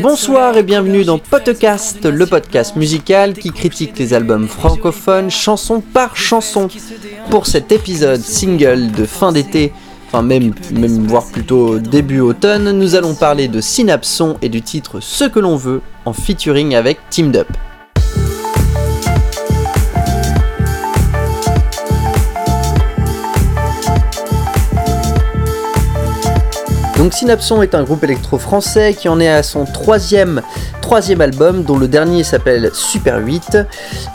Bonsoir 0.00 0.56
et 0.56 0.62
bienvenue 0.62 1.04
dans 1.04 1.18
Podcast, 1.18 2.06
le 2.06 2.24
podcast 2.24 2.74
musical 2.74 3.34
qui 3.34 3.50
critique 3.50 3.98
les 3.98 4.14
albums 4.14 4.48
francophones 4.48 5.30
chanson 5.30 5.82
par 5.82 6.16
chanson. 6.16 6.68
Pour 7.30 7.46
cet 7.46 7.70
épisode 7.70 8.20
single 8.20 8.90
de 8.92 9.04
fin 9.04 9.32
d'été, 9.32 9.72
enfin 10.06 10.22
même, 10.22 10.54
même 10.72 11.06
voire 11.06 11.26
plutôt 11.26 11.78
début 11.78 12.20
automne, 12.20 12.70
nous 12.72 12.94
allons 12.94 13.14
parler 13.14 13.48
de 13.48 13.60
Synapson 13.60 14.38
et 14.40 14.48
du 14.48 14.62
titre 14.62 15.00
Ce 15.00 15.24
que 15.24 15.38
l'on 15.38 15.56
veut 15.56 15.82
en 16.06 16.14
featuring 16.14 16.74
avec 16.74 16.98
Teamed 17.10 17.36
Up. 17.36 17.48
Donc 27.08 27.14
Synapson 27.14 27.62
est 27.62 27.74
un 27.74 27.84
groupe 27.84 28.04
électro-français 28.04 28.92
qui 28.92 29.08
en 29.08 29.18
est 29.18 29.30
à 29.30 29.42
son 29.42 29.64
troisième, 29.64 30.42
troisième 30.82 31.22
album 31.22 31.62
dont 31.62 31.78
le 31.78 31.88
dernier 31.88 32.22
s'appelle 32.22 32.68
Super 32.74 33.16
8 33.24 33.56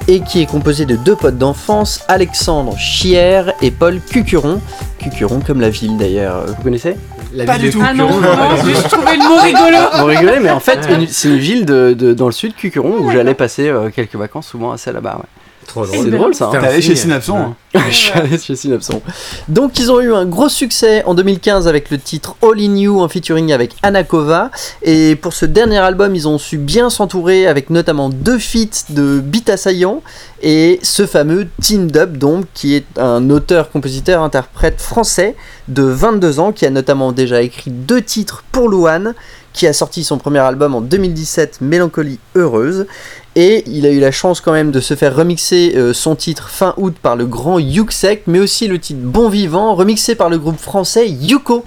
et 0.07 0.19
qui 0.19 0.43
est 0.43 0.45
composé 0.45 0.85
de 0.85 0.95
deux 0.95 1.15
potes 1.15 1.39
d'enfance, 1.39 2.03
Alexandre 2.07 2.77
Chier 2.77 3.41
et 3.63 3.71
Paul 3.71 3.99
Cucuron. 3.99 4.61
Cucuron 4.99 5.39
comme 5.39 5.59
la 5.59 5.71
ville 5.71 5.97
d'ailleurs, 5.97 6.45
vous 6.45 6.61
connaissez? 6.61 6.95
La 7.33 7.45
Pas 7.45 7.53
ville 7.53 7.61
du 7.63 7.67
de 7.69 7.73
tout. 7.73 7.83
Ah 7.83 7.95
non, 7.95 8.05
Cucuron. 8.09 8.21
non, 8.21 8.49
j'ai 8.63 8.73
trouvé 8.87 9.17
le 9.17 9.27
mot 9.27 9.41
rigolo. 9.41 9.77
Vous 9.97 10.05
rigolez, 10.05 10.39
mais 10.39 10.51
en 10.51 10.59
fait 10.59 10.87
c'est 11.09 11.29
une 11.29 11.37
ville 11.39 11.65
de, 11.65 11.95
de- 11.97 12.13
dans 12.13 12.27
le 12.27 12.31
sud, 12.31 12.53
Cucuron, 12.55 12.99
où 12.99 13.09
j'allais 13.09 13.33
passer 13.33 13.69
euh, 13.69 13.89
quelques 13.89 14.13
vacances 14.13 14.45
souvent 14.49 14.71
assez 14.71 14.91
là-bas. 14.91 15.15
ouais. 15.17 15.42
Trop 15.73 15.85
C'est 16.03 16.11
drôle. 16.11 16.35
ça. 16.35 16.45
hein. 16.45 16.51
T'es 16.51 16.57
allé 16.67 16.81
chez 16.81 16.95
Synapson 16.95 17.37
hein. 17.37 17.55
Je 17.89 17.95
suis 17.95 18.11
allé 18.11 18.37
chez 18.37 18.55
Synapson. 18.55 19.01
Donc 19.47 19.79
ils 19.79 19.91
ont 19.91 19.99
eu 19.99 20.13
un 20.13 20.25
gros 20.25 20.49
succès 20.49 21.03
en 21.05 21.15
2015 21.15 21.67
avec 21.67 21.89
le 21.89 21.97
titre 21.97 22.35
All 22.43 22.59
In 22.59 22.75
You 22.75 23.01
en 23.01 23.07
featuring 23.09 23.51
avec 23.51 23.75
Anakova 23.81 24.51
et 24.83 25.15
pour 25.15 25.33
ce 25.33 25.45
dernier 25.47 25.79
album 25.79 26.15
ils 26.15 26.27
ont 26.27 26.37
su 26.37 26.57
bien 26.59 26.89
s'entourer 26.91 27.47
avec 27.47 27.71
notamment 27.71 28.09
deux 28.09 28.37
feats 28.37 28.85
de 28.91 29.19
Beat 29.19 29.49
Assaillant 29.49 30.03
et 30.43 30.79
ce 30.83 31.07
fameux 31.07 31.47
Team 31.61 31.89
Dub 31.89 32.17
donc 32.17 32.45
qui 32.53 32.75
est 32.75 32.85
un 32.99 33.29
auteur, 33.31 33.71
compositeur, 33.71 34.21
interprète 34.21 34.79
français 34.79 35.35
de 35.67 35.83
22 35.83 36.39
ans 36.39 36.51
qui 36.51 36.65
a 36.65 36.69
notamment 36.69 37.11
déjà 37.11 37.41
écrit 37.41 37.71
deux 37.71 38.01
titres 38.03 38.43
pour 38.51 38.69
Louane 38.69 39.15
qui 39.53 39.67
a 39.67 39.73
sorti 39.73 40.03
son 40.03 40.17
premier 40.17 40.39
album 40.39 40.73
en 40.75 40.81
2017 40.81 41.61
Mélancolie 41.61 42.19
heureuse 42.35 42.87
et 43.35 43.63
il 43.67 43.85
a 43.85 43.89
eu 43.91 43.99
la 43.99 44.11
chance 44.11 44.41
quand 44.41 44.51
même 44.51 44.71
de 44.71 44.79
se 44.79 44.93
faire 44.95 45.15
remixer 45.15 45.73
euh, 45.75 45.93
son 45.93 46.15
titre 46.15 46.49
fin 46.49 46.73
août 46.77 46.95
par 47.01 47.15
le 47.15 47.25
grand 47.25 47.59
Yuxek, 47.59 48.23
mais 48.27 48.39
aussi 48.39 48.67
le 48.67 48.79
titre 48.79 48.99
Bon 49.01 49.29
Vivant, 49.29 49.75
remixé 49.75 50.15
par 50.15 50.29
le 50.29 50.37
groupe 50.37 50.59
français 50.59 51.09
Yuko. 51.09 51.65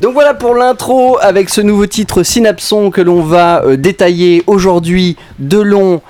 Donc 0.00 0.12
voilà 0.14 0.34
pour 0.34 0.54
l'intro 0.54 1.18
avec 1.20 1.50
ce 1.50 1.60
nouveau 1.60 1.86
titre 1.86 2.22
Synapson 2.22 2.90
que 2.90 3.00
l'on 3.00 3.22
va 3.22 3.62
euh, 3.64 3.76
détailler 3.76 4.44
aujourd'hui 4.46 5.16
de 5.38 5.58
long 5.58 6.00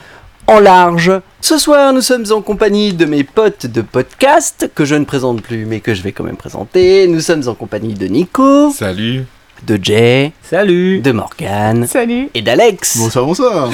en 0.46 0.58
large. 0.60 1.12
Ce 1.40 1.56
soir, 1.56 1.92
nous 1.92 2.02
sommes 2.02 2.26
en 2.32 2.42
compagnie 2.42 2.92
de 2.92 3.06
mes 3.06 3.24
potes 3.24 3.66
de 3.66 3.80
podcast, 3.82 4.70
que 4.74 4.84
je 4.84 4.94
ne 4.96 5.04
présente 5.04 5.40
plus, 5.42 5.64
mais 5.64 5.80
que 5.80 5.94
je 5.94 6.02
vais 6.02 6.12
quand 6.12 6.24
même 6.24 6.36
présenter. 6.36 7.06
Nous 7.08 7.20
sommes 7.20 7.48
en 7.48 7.54
compagnie 7.54 7.94
de 7.94 8.06
Nico, 8.06 8.70
Salut 8.72 9.24
de 9.66 9.78
Jay, 9.82 10.32
Salut. 10.42 11.00
de 11.00 11.12
Morgane 11.12 11.86
Salut. 11.86 12.30
et 12.34 12.40
d'Alex. 12.40 12.96
Bonsoir 12.98 13.26
bonsoir 13.26 13.70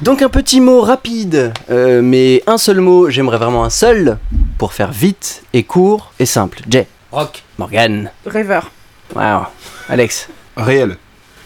Donc 0.00 0.22
un 0.22 0.28
petit 0.28 0.60
mot 0.60 0.80
rapide, 0.80 1.52
euh, 1.70 2.02
mais 2.02 2.42
un 2.46 2.58
seul 2.58 2.80
mot, 2.80 3.08
j'aimerais 3.10 3.38
vraiment 3.38 3.64
un 3.64 3.70
seul, 3.70 4.18
pour 4.58 4.72
faire 4.72 4.92
vite 4.92 5.42
et 5.52 5.62
court 5.62 6.12
et 6.18 6.26
simple. 6.26 6.60
Jay, 6.68 6.86
Rock. 7.12 7.42
Morgan, 7.58 8.10
Rêveur. 8.26 8.70
wow, 9.14 9.42
Alex, 9.88 10.28
Réel 10.56 10.96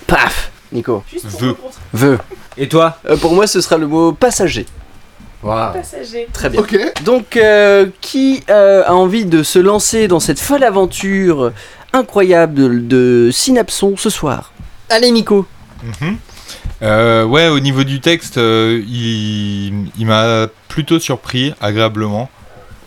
paf, 0.06 0.50
Nico, 0.72 1.02
Veux 1.38 1.56
veut. 1.92 2.18
Et 2.56 2.68
toi? 2.68 2.98
Euh, 3.08 3.16
pour 3.18 3.34
moi 3.34 3.46
ce 3.46 3.60
sera 3.60 3.76
le 3.76 3.86
mot 3.86 4.12
passager. 4.12 4.64
Waouh. 5.42 5.74
Passager. 5.74 6.26
Très 6.32 6.48
bien. 6.48 6.60
Ok 6.60 6.76
Donc 7.04 7.36
euh, 7.36 7.86
qui 8.00 8.42
euh, 8.50 8.82
a 8.86 8.94
envie 8.94 9.24
de 9.26 9.42
se 9.42 9.58
lancer 9.58 10.08
dans 10.08 10.18
cette 10.18 10.40
folle 10.40 10.64
aventure 10.64 11.52
incroyable 11.92 12.54
de, 12.54 12.68
de 13.26 13.30
Synapson 13.30 13.94
ce 13.96 14.10
soir? 14.10 14.52
Allez 14.88 15.10
Nico 15.10 15.46
Mhm. 16.00 16.16
Euh, 16.82 17.24
ouais, 17.24 17.48
au 17.48 17.60
niveau 17.60 17.84
du 17.84 18.00
texte, 18.00 18.38
euh, 18.38 18.82
il, 18.88 20.06
m'a 20.06 20.46
plutôt 20.68 20.98
surpris, 20.98 21.52
agréablement. 21.60 22.30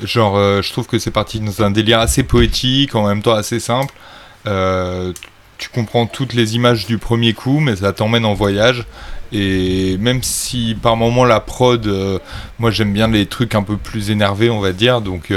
Genre, 0.04 0.38
euh, 0.38 0.62
je 0.62 0.72
trouve 0.72 0.88
que 0.88 0.98
c'est 0.98 1.12
parti 1.12 1.40
dans 1.40 1.62
un 1.64 1.72
délire 1.72 2.00
assez 2.00 2.24
poétique, 2.24 2.96
en 2.96 3.08
même 3.08 3.22
temps 3.22 3.34
assez 3.34 3.60
simple. 3.60 3.94
Euh, 4.48 5.14
tu 5.58 5.70
comprends 5.70 6.08
toutes 6.08 6.34
les 6.34 6.56
images 6.56 6.88
du 6.88 6.98
premier 6.98 7.34
coup, 7.34 7.60
mais 7.60 7.76
ça 7.76 7.94
t'emmène 7.94 8.26
en 8.26 8.34
voyage. 8.34 8.86
Et 9.32 9.98
même 10.00 10.24
si 10.24 10.76
par 10.82 10.98
moment 10.98 11.24
la 11.24 11.40
prod, 11.40 11.88
moi 12.60 12.72
j'aime 12.72 12.92
bien 12.92 13.08
les 13.08 13.28
trucs 13.28 13.56
un 13.56 13.64
peu 13.64 13.78
plus 13.78 14.10
énervés, 14.10 14.50
on 14.50 14.60
va 14.60 14.74
dire, 14.74 15.02
donc 15.02 15.32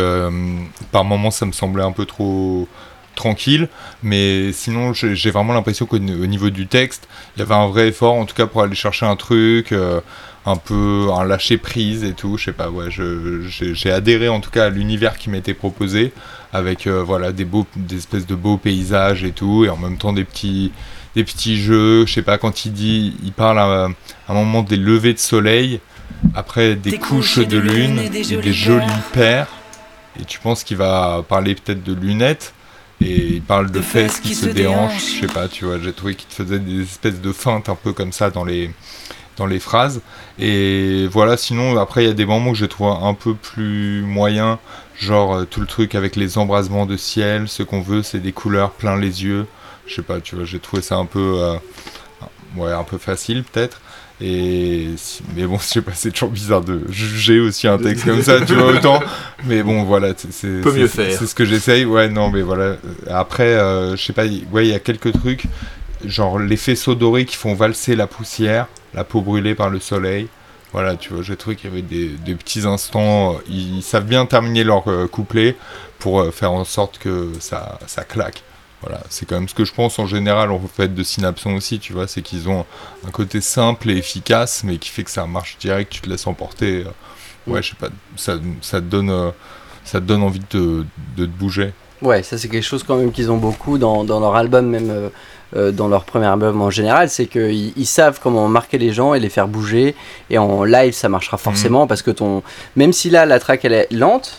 par 0.91 1.05
moment 1.05 1.31
ça 1.31 1.47
me 1.47 1.53
semblait 1.53 1.85
un 1.85 1.93
peu 1.93 2.05
trop 2.05 2.67
tranquille, 3.15 3.69
mais 4.03 4.53
sinon 4.53 4.93
j'ai 4.93 5.31
vraiment 5.31 5.53
l'impression 5.53 5.87
qu'au 5.87 5.97
au 5.97 6.27
niveau 6.27 6.51
du 6.51 6.67
texte, 6.67 7.09
il 7.37 7.41
y 7.41 7.43
avait 7.43 7.55
un 7.55 7.69
vrai 7.69 7.89
effort, 7.89 8.15
en 8.15 8.25
tout 8.27 8.35
cas 8.35 8.47
pour 8.47 8.63
aller 8.63 8.75
chercher 8.75 9.07
un 9.07 9.17
truc, 9.17 9.73
euh, 9.73 10.01
un 10.47 10.57
peu 10.57 11.09
un 11.17 11.25
lâcher 11.25 11.57
prise 11.57 12.05
et 12.05 12.13
tout, 12.13 12.37
je 12.37 12.45
sais 12.47 12.53
pas, 12.53 12.69
ouais, 12.71 12.91
je- 12.91 13.41
j'ai 13.49 13.91
adhéré 13.91 14.29
en 14.29 14.41
tout 14.41 14.51
cas 14.51 14.67
à 14.67 14.69
l'univers 14.71 15.17
qui 15.17 15.31
m'était 15.31 15.55
proposé, 15.55 16.13
avec 16.53 16.87
euh, 16.87 17.03
voilà 17.03 17.33
des 17.33 17.45
beaux, 17.45 17.67
des 17.77 17.97
espèces 17.97 18.27
de 18.27 18.35
beaux 18.35 18.59
paysages 18.59 19.25
et 19.25 19.33
tout, 19.33 19.65
et 19.65 19.71
en 19.71 19.77
même 19.77 19.97
temps 19.97 20.13
des 20.13 20.25
petits, 20.25 20.71
des 21.15 21.25
petits 21.25 21.57
jeux, 21.57 22.05
je 22.07 22.13
sais 22.13 22.23
pas, 22.23 22.39
quand 22.39 22.65
il 22.67 22.73
dit, 22.73 23.17
il 23.25 23.33
parle 23.33 23.59
à, 23.59 23.85
à 23.85 23.89
un 24.29 24.35
moment 24.35 24.63
des 24.63 24.77
levées 24.77 25.15
de 25.15 25.19
soleil, 25.19 25.81
après 26.35 26.75
des, 26.75 26.99
couches 26.99 27.39
de 27.39 27.59
lune, 27.59 27.99
et 27.99 28.09
des, 28.09 28.53
jolis 28.53 28.87
paires, 29.13 29.49
et 30.21 30.25
tu 30.25 30.39
penses 30.41 30.65
qu'il 30.65 30.77
va 30.77 31.25
parler 31.29 31.55
peut-être 31.55 31.83
de 31.83 31.95
lunettes, 31.95 32.54
et 33.05 33.27
il 33.35 33.43
parle 33.43 33.71
de 33.71 33.81
fesses 33.81 34.19
qui 34.19 34.35
se 34.35 34.47
déhanchent, 34.47 35.17
je 35.17 35.21
sais 35.27 35.33
pas, 35.33 35.47
tu 35.47 35.67
vois, 35.67 35.79
j'ai 35.79 35.93
trouvé 35.93 36.15
qu'il 36.15 36.27
te 36.29 36.35
faisait 36.35 36.59
des 36.59 36.83
espèces 36.83 37.21
de 37.21 37.33
feintes 37.33 37.69
un 37.69 37.75
peu 37.75 37.93
comme 37.93 38.13
ça 38.13 38.31
dans 38.31 38.45
les, 38.45 38.71
dans 39.37 39.47
les 39.47 39.59
phrases. 39.59 40.01
Et 40.39 41.07
voilà, 41.11 41.37
sinon, 41.37 41.79
après, 41.79 42.05
il 42.05 42.07
y 42.07 42.11
a 42.11 42.15
des 42.15 42.25
moments 42.25 42.53
que 42.53 42.59
j'ai 42.59 42.69
trouvé 42.69 42.91
un 42.91 43.13
peu 43.13 43.35
plus 43.35 44.03
moyens, 44.03 44.57
genre 44.99 45.35
euh, 45.35 45.45
tout 45.45 45.61
le 45.61 45.67
truc 45.67 45.95
avec 45.95 46.17
les 46.17 46.39
embrasements 46.39 46.87
de 46.87 46.97
ciel, 46.97 47.47
ce 47.47 47.63
qu'on 47.63 47.83
veut, 47.83 48.03
c'est 48.03 48.21
des 48.21 48.33
couleurs 48.33 48.71
plein 48.71 48.97
les 48.97 49.23
yeux. 49.23 49.47
Je 49.87 49.97
sais 49.97 50.03
pas, 50.03 50.21
tu 50.21 50.37
vois, 50.37 50.47
j'ai 50.47 50.59
trouvé 50.59 50.81
ça 50.81 50.97
un 50.97 51.05
peu, 51.05 51.35
euh, 51.43 51.57
ouais, 52.57 52.73
un 52.73 52.85
peu 52.85 52.97
facile 52.97 53.45
peut-être. 53.45 53.83
Et 54.21 54.89
mais 55.35 55.45
bon, 55.47 55.59
je 55.61 55.65
sais 55.65 55.83
pas, 55.83 55.93
c'est 55.95 56.11
toujours 56.13 56.31
bizarre 56.31 56.61
de 56.63 56.83
juger 56.89 57.41
aussi 57.41 57.67
un 57.67 57.79
texte 57.79 58.05
comme 58.05 58.23
ça, 58.23 58.41
tu 58.41 58.55
vois 58.55 58.73
autant. 58.73 59.01
Mais 59.47 59.63
bon, 59.63 59.83
voilà, 59.83 60.13
c'est 60.17 60.33
c'est 60.33 60.61
Peut 60.63 60.73
mieux 60.73 60.87
c'est- 60.87 61.05
faire. 61.11 61.19
C'est 61.19 61.27
ce 61.27 61.35
que 61.35 61.45
j'essaye. 61.45 61.85
Ouais, 61.85 62.09
non, 62.09 62.31
mais 62.31 62.41
voilà. 62.43 62.77
Après, 63.11 63.49
euh, 63.55 63.95
je 63.97 64.03
sais 64.03 64.13
pas, 64.15 64.25
ouais, 64.53 64.67
il 64.67 64.71
y 64.71 64.75
a 64.75 64.79
quelques 64.79 65.13
trucs, 65.13 65.45
genre 66.07 66.39
les 66.39 66.57
faisceaux 66.57 66.95
dorés 66.95 67.25
qui 67.27 67.37
font 67.37 67.55
valser 67.55 67.95
la 67.97 68.07
poussière, 68.07 68.69
la 68.95 69.05
peau 69.05 69.21
brûlée 69.21 69.55
par 69.55 69.69
le 69.69 69.81
soleil. 69.81 70.29
Voilà, 70.73 70.97
tu 70.97 71.13
vois, 71.13 71.23
j'ai 71.23 71.37
trouvé 71.37 71.57
qu'il 71.57 71.69
y 71.71 71.73
avait 71.73 71.83
des, 71.83 72.09
des 72.09 72.35
petits 72.35 72.67
instants. 72.67 73.35
euh, 73.35 73.39
Ils, 73.49 73.83
savent 73.83 74.07
bien 74.07 74.25
terminer 74.27 74.65
leur 74.65 74.89
euh, 74.89 75.07
couplet 75.07 75.57
pour 75.99 76.21
euh, 76.21 76.31
faire 76.31 76.53
en 76.53 76.65
sorte 76.65 76.99
que 76.99 77.29
ça, 77.41 77.79
ça 77.87 78.03
claque. 78.05 78.43
Voilà, 78.85 79.01
c'est 79.09 79.25
quand 79.27 79.37
même 79.37 79.49
ce 79.49 79.55
que 79.55 79.65
je 79.65 79.73
pense 79.73 79.99
en 79.99 80.07
général 80.07 80.51
en 80.51 80.61
fait 80.77 80.95
de 80.95 81.03
Synapson 81.03 81.55
aussi, 81.55 81.79
tu 81.79 81.93
vois, 81.95 82.07
c'est 82.07 82.21
qu'ils 82.23 82.49
ont 82.51 82.67
un 83.07 83.11
côté 83.11 83.41
simple 83.41 83.91
et 83.91 83.97
efficace, 83.97 84.63
mais 84.63 84.77
qui 84.77 84.91
fait 84.91 85.05
que 85.05 85.11
ça 85.11 85.27
marche 85.27 85.57
direct, 85.59 85.91
tu 85.93 86.01
te 86.03 86.09
laisses 86.11 86.27
emporter. 86.27 86.85
euh, 86.87 86.91
Ouais, 87.51 87.63
je 87.63 87.71
sais 87.71 87.77
pas, 87.79 87.89
ça, 88.17 88.35
ça 88.63 88.81
te 88.81 88.87
donne, 88.87 89.11
euh, 89.11 89.31
ça 89.85 90.01
te 90.01 90.05
donne 90.07 90.23
envie 90.23 90.39
de, 90.41 90.45
te- 90.47 90.85
de 91.17 91.27
te 91.27 91.31
bouger. 91.31 91.73
Ouais, 92.03 92.23
ça 92.23 92.37
c'est 92.39 92.49
quelque 92.49 92.63
chose 92.65 92.83
quand 92.83 92.97
même 92.97 93.13
qu'ils 93.13 93.31
ont 93.31 93.37
beaucoup 93.39 93.79
dans, 93.79 94.05
dans 94.05 94.21
leur 94.21 94.35
album, 94.37 94.67
même 94.67 95.11
euh, 95.57 95.71
dans 95.73 95.89
leur 95.89 96.05
premier 96.05 96.27
album 96.27 96.61
en 96.61 96.71
général, 96.71 97.09
c'est 97.09 97.27
qu'ils 97.27 97.73
ils 97.77 97.87
savent 97.87 98.19
comment 98.23 98.49
marquer 98.49 98.77
les 98.79 98.93
gens 98.93 99.15
et 99.15 99.21
les 99.21 99.29
faire 99.31 99.47
bouger. 99.49 99.95
Et 100.29 100.37
en 100.39 100.65
live, 100.65 100.93
ça 100.93 101.09
marchera 101.09 101.37
forcément 101.39 101.87
parce 101.87 102.03
que 102.03 102.11
ton, 102.11 102.43
même 102.77 102.93
si 102.93 103.09
là 103.11 103.25
la 103.25 103.39
track 103.39 103.65
elle 103.65 103.73
est 103.73 103.93
lente, 103.93 104.39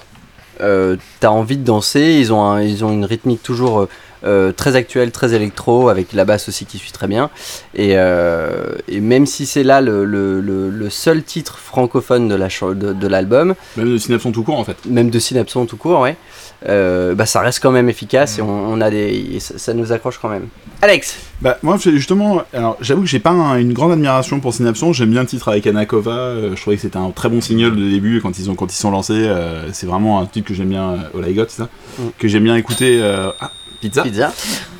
euh, 0.61 0.97
t'as 1.19 1.29
envie 1.29 1.57
de 1.57 1.63
danser. 1.63 2.17
Ils 2.19 2.31
ont, 2.33 2.43
un- 2.43 2.61
ils 2.61 2.83
ont 2.85 2.91
une 2.91 3.05
rythmique 3.05 3.41
toujours 3.43 3.81
euh, 3.81 3.89
euh, 4.23 4.51
très 4.51 4.75
actuelle, 4.75 5.11
très 5.11 5.33
électro, 5.33 5.89
avec 5.89 6.13
la 6.13 6.25
basse 6.25 6.47
aussi 6.49 6.65
qui 6.65 6.77
suit 6.77 6.91
très 6.91 7.07
bien. 7.07 7.29
Et, 7.75 7.91
euh, 7.97 8.75
et 8.87 8.99
même 9.01 9.25
si 9.25 9.45
c'est 9.45 9.63
là 9.63 9.81
le, 9.81 10.05
le- 10.05 10.39
le- 10.41 10.69
le 10.69 10.89
seul 10.89 11.23
titre 11.23 11.57
francophone 11.57 12.27
de 12.27 12.35
la 12.35 12.49
ch- 12.49 12.75
de, 12.75 12.93
de 12.93 13.07
l'album, 13.07 13.55
Même 13.77 13.91
de 13.91 13.97
Synapson 13.97 14.31
tout 14.31 14.43
court 14.43 14.59
en 14.59 14.63
fait. 14.63 14.77
même 14.87 15.09
de 15.09 15.19
Synapson 15.19 15.65
tout 15.65 15.77
court, 15.77 15.99
ouais, 16.01 16.15
euh, 16.67 17.13
bah, 17.15 17.25
ça 17.25 17.41
reste 17.41 17.59
quand 17.61 17.71
même 17.71 17.89
efficace 17.89 18.39
et 18.39 18.41
on, 18.41 18.49
on 18.73 18.81
a 18.81 18.89
des, 18.89 19.13
et 19.35 19.39
ça, 19.39 19.57
ça 19.57 19.73
nous 19.73 19.91
accroche 19.91 20.17
quand 20.21 20.29
même. 20.29 20.47
Alex, 20.81 21.17
Bah 21.41 21.57
moi 21.63 21.77
justement, 21.77 22.41
alors 22.53 22.77
j'avoue 22.81 23.01
que 23.01 23.07
j'ai 23.07 23.19
pas 23.19 23.31
un- 23.31 23.57
une 23.57 23.73
grande 23.73 23.91
admiration 23.91 24.39
pour 24.39 24.53
Synapson, 24.53 24.93
j'aime 24.93 25.11
bien 25.11 25.21
le 25.21 25.27
titre 25.27 25.49
avec 25.49 25.65
Anakova, 25.67 26.11
euh, 26.11 26.55
je 26.55 26.61
trouvais 26.61 26.75
que 26.77 26.81
c'était 26.81 26.97
un 26.97 27.11
très 27.11 27.29
bon 27.29 27.41
signal 27.41 27.75
de 27.75 27.89
début 27.89 28.21
quand 28.21 28.37
ils 28.39 28.49
ont 28.49 28.55
quand 28.55 28.71
ils 28.71 28.75
sont 28.77 28.91
lancés, 28.91 29.13
euh, 29.13 29.71
c'est 29.73 29.85
vraiment 29.87 30.19
un 30.19 30.25
titre 30.25 30.47
que 30.47 30.53
j'aime 30.53 30.69
bien, 30.69 30.97
All 31.13 31.29
I 31.29 31.33
Got, 31.33 31.45
ça, 31.49 31.69
Mm. 31.97 32.03
que 32.17 32.27
j'aime 32.27 32.43
bien 32.43 32.55
écouter. 32.55 32.99
euh, 33.01 33.29
ah, 33.39 33.51
Pizza. 33.79 34.03
Pizza. 34.03 34.33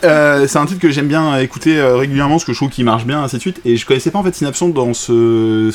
Euh, 0.03 0.47
c'est 0.47 0.57
un 0.57 0.65
titre 0.65 0.79
que 0.79 0.91
j'aime 0.91 1.07
bien 1.07 1.37
écouter 1.39 1.77
euh, 1.77 1.95
régulièrement 1.95 2.35
parce 2.35 2.45
que 2.45 2.53
je 2.53 2.57
trouve 2.57 2.69
qu'il 2.69 2.85
marche 2.85 3.05
bien, 3.05 3.23
ainsi 3.23 3.35
de 3.37 3.41
suite. 3.41 3.61
Et 3.65 3.77
je 3.77 3.85
connaissais 3.85 4.11
pas 4.11 4.19
en 4.19 4.23
fait 4.23 4.33
Synapson 4.33 4.69
dans 4.69 4.93
ce 4.93 5.71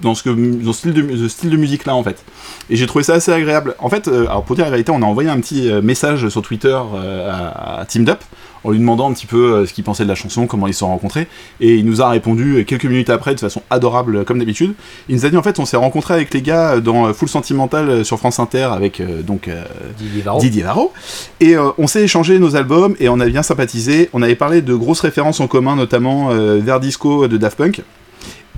dans 0.00 0.14
ce, 0.14 0.22
que, 0.22 0.30
dans 0.30 0.72
ce 0.72 0.78
style, 0.78 0.92
de, 0.92 1.16
ce 1.16 1.28
style 1.28 1.50
de 1.50 1.56
musique 1.56 1.84
là 1.86 1.94
en 1.94 2.02
fait. 2.02 2.24
Et 2.70 2.76
j'ai 2.76 2.86
trouvé 2.86 3.04
ça 3.04 3.14
assez 3.14 3.32
agréable. 3.32 3.74
En 3.78 3.88
fait, 3.88 4.08
euh, 4.08 4.26
alors 4.26 4.44
pour 4.44 4.56
dire 4.56 4.64
la 4.64 4.70
vérité, 4.70 4.92
on 4.92 5.02
a 5.02 5.06
envoyé 5.06 5.28
un 5.28 5.40
petit 5.40 5.70
euh, 5.70 5.82
message 5.82 6.28
sur 6.28 6.42
Twitter 6.42 6.78
euh, 6.94 7.30
à, 7.30 7.80
à 7.80 7.84
Teamed 7.84 8.10
Up 8.10 8.20
en 8.64 8.70
lui 8.70 8.80
demandant 8.80 9.08
un 9.08 9.12
petit 9.12 9.26
peu 9.26 9.64
ce 9.66 9.72
qu'il 9.72 9.84
pensait 9.84 10.02
de 10.02 10.08
la 10.08 10.16
chanson, 10.16 10.48
comment 10.48 10.66
ils 10.66 10.72
se 10.72 10.80
sont 10.80 10.88
rencontrés. 10.88 11.28
Et 11.60 11.76
il 11.76 11.86
nous 11.86 12.02
a 12.02 12.08
répondu 12.08 12.64
quelques 12.66 12.86
minutes 12.86 13.08
après 13.08 13.34
de 13.34 13.40
façon 13.40 13.62
adorable 13.70 14.24
comme 14.24 14.40
d'habitude. 14.40 14.74
Il 15.08 15.14
nous 15.14 15.26
a 15.26 15.30
dit 15.30 15.36
en 15.36 15.44
fait 15.44 15.60
on 15.60 15.64
s'est 15.64 15.76
rencontré 15.76 16.14
avec 16.14 16.34
les 16.34 16.42
gars 16.42 16.80
dans 16.80 17.14
Full 17.14 17.28
Sentimental 17.28 18.04
sur 18.04 18.18
France 18.18 18.38
Inter 18.40 18.68
avec 18.72 19.00
euh, 19.00 19.22
donc 19.22 19.48
euh, 19.48 19.62
Didier 19.98 20.22
Varro. 20.22 20.40
Didier 20.40 20.62
Varro. 20.62 20.92
Et 21.40 21.56
euh, 21.56 21.70
on 21.78 21.86
s'est 21.86 22.02
échangé 22.02 22.38
nos 22.38 22.56
albums 22.56 22.94
et 23.00 23.08
on 23.08 23.20
a 23.20 23.26
bien 23.26 23.42
sympathisé. 23.42 24.10
On 24.12 24.22
avait 24.22 24.34
parlé 24.34 24.62
de 24.62 24.74
grosses 24.74 25.00
références 25.00 25.40
en 25.40 25.46
commun, 25.46 25.76
notamment 25.76 26.28
vers 26.28 26.80
Disco 26.80 27.28
de 27.28 27.36
Daft 27.36 27.58
Punk 27.58 27.82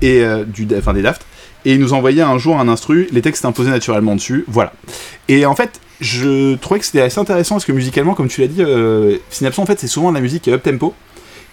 et 0.01 0.23
euh, 0.23 0.43
du, 0.43 0.67
enfin 0.77 0.93
des 0.93 1.01
Daft. 1.01 1.25
Et 1.63 1.73
il 1.73 1.79
nous 1.79 1.93
envoyait 1.93 2.23
un 2.23 2.37
jour 2.37 2.59
un 2.59 2.67
instru, 2.67 3.07
les 3.11 3.21
textes 3.21 3.45
imposés 3.45 3.69
naturellement 3.69 4.15
dessus, 4.15 4.45
voilà. 4.47 4.73
Et 5.27 5.45
en 5.45 5.55
fait, 5.55 5.79
je 5.99 6.55
trouvais 6.55 6.79
que 6.79 6.85
c'était 6.85 7.01
assez 7.01 7.19
intéressant 7.19 7.55
parce 7.55 7.65
que 7.65 7.71
musicalement, 7.71 8.15
comme 8.15 8.27
tu 8.27 8.41
l'as 8.41 8.47
dit, 8.47 8.63
euh, 8.63 9.17
Synapson 9.29 9.61
en 9.61 9.65
fait 9.67 9.79
c'est 9.79 9.87
souvent 9.87 10.09
de 10.09 10.15
la 10.15 10.21
musique 10.21 10.47
up 10.47 10.63
tempo. 10.63 10.95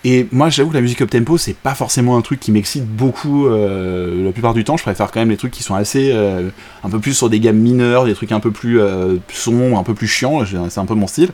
Et 0.05 0.27
moi, 0.31 0.49
j'avoue 0.49 0.71
que 0.71 0.75
la 0.75 0.81
musique 0.81 1.01
up 1.03 1.11
tempo, 1.11 1.39
c'est 1.39 1.57
pas 1.57 1.75
forcément 1.75 2.17
un 2.17 2.21
truc 2.21 2.39
qui 2.39 2.53
m'excite 2.53 2.87
beaucoup 2.87 3.47
euh, 3.49 4.25
la 4.25 4.31
plupart 4.33 4.55
du 4.55 4.63
temps. 4.63 4.77
Je 4.77 4.83
préfère 4.85 5.11
quand 5.11 5.19
même 5.21 5.31
les 5.31 5.37
trucs 5.37 5.51
qui 5.51 5.63
sont 5.65 5.75
assez 5.75 6.11
euh, 6.13 6.49
un 6.85 6.89
peu 6.89 7.01
plus 7.01 7.15
sur 7.15 7.29
des 7.29 7.41
gammes 7.41 7.57
mineures, 7.59 8.05
des 8.05 8.15
trucs 8.15 8.31
un 8.31 8.39
peu 8.39 8.53
plus 8.53 8.81
euh, 8.81 9.17
sombres, 9.33 9.77
un 9.77 9.83
peu 9.83 9.95
plus 9.95 10.07
chiants. 10.07 10.43
C'est 10.71 10.79
un 10.79 10.87
peu 10.87 10.95
mon 10.95 11.09
style. 11.09 11.31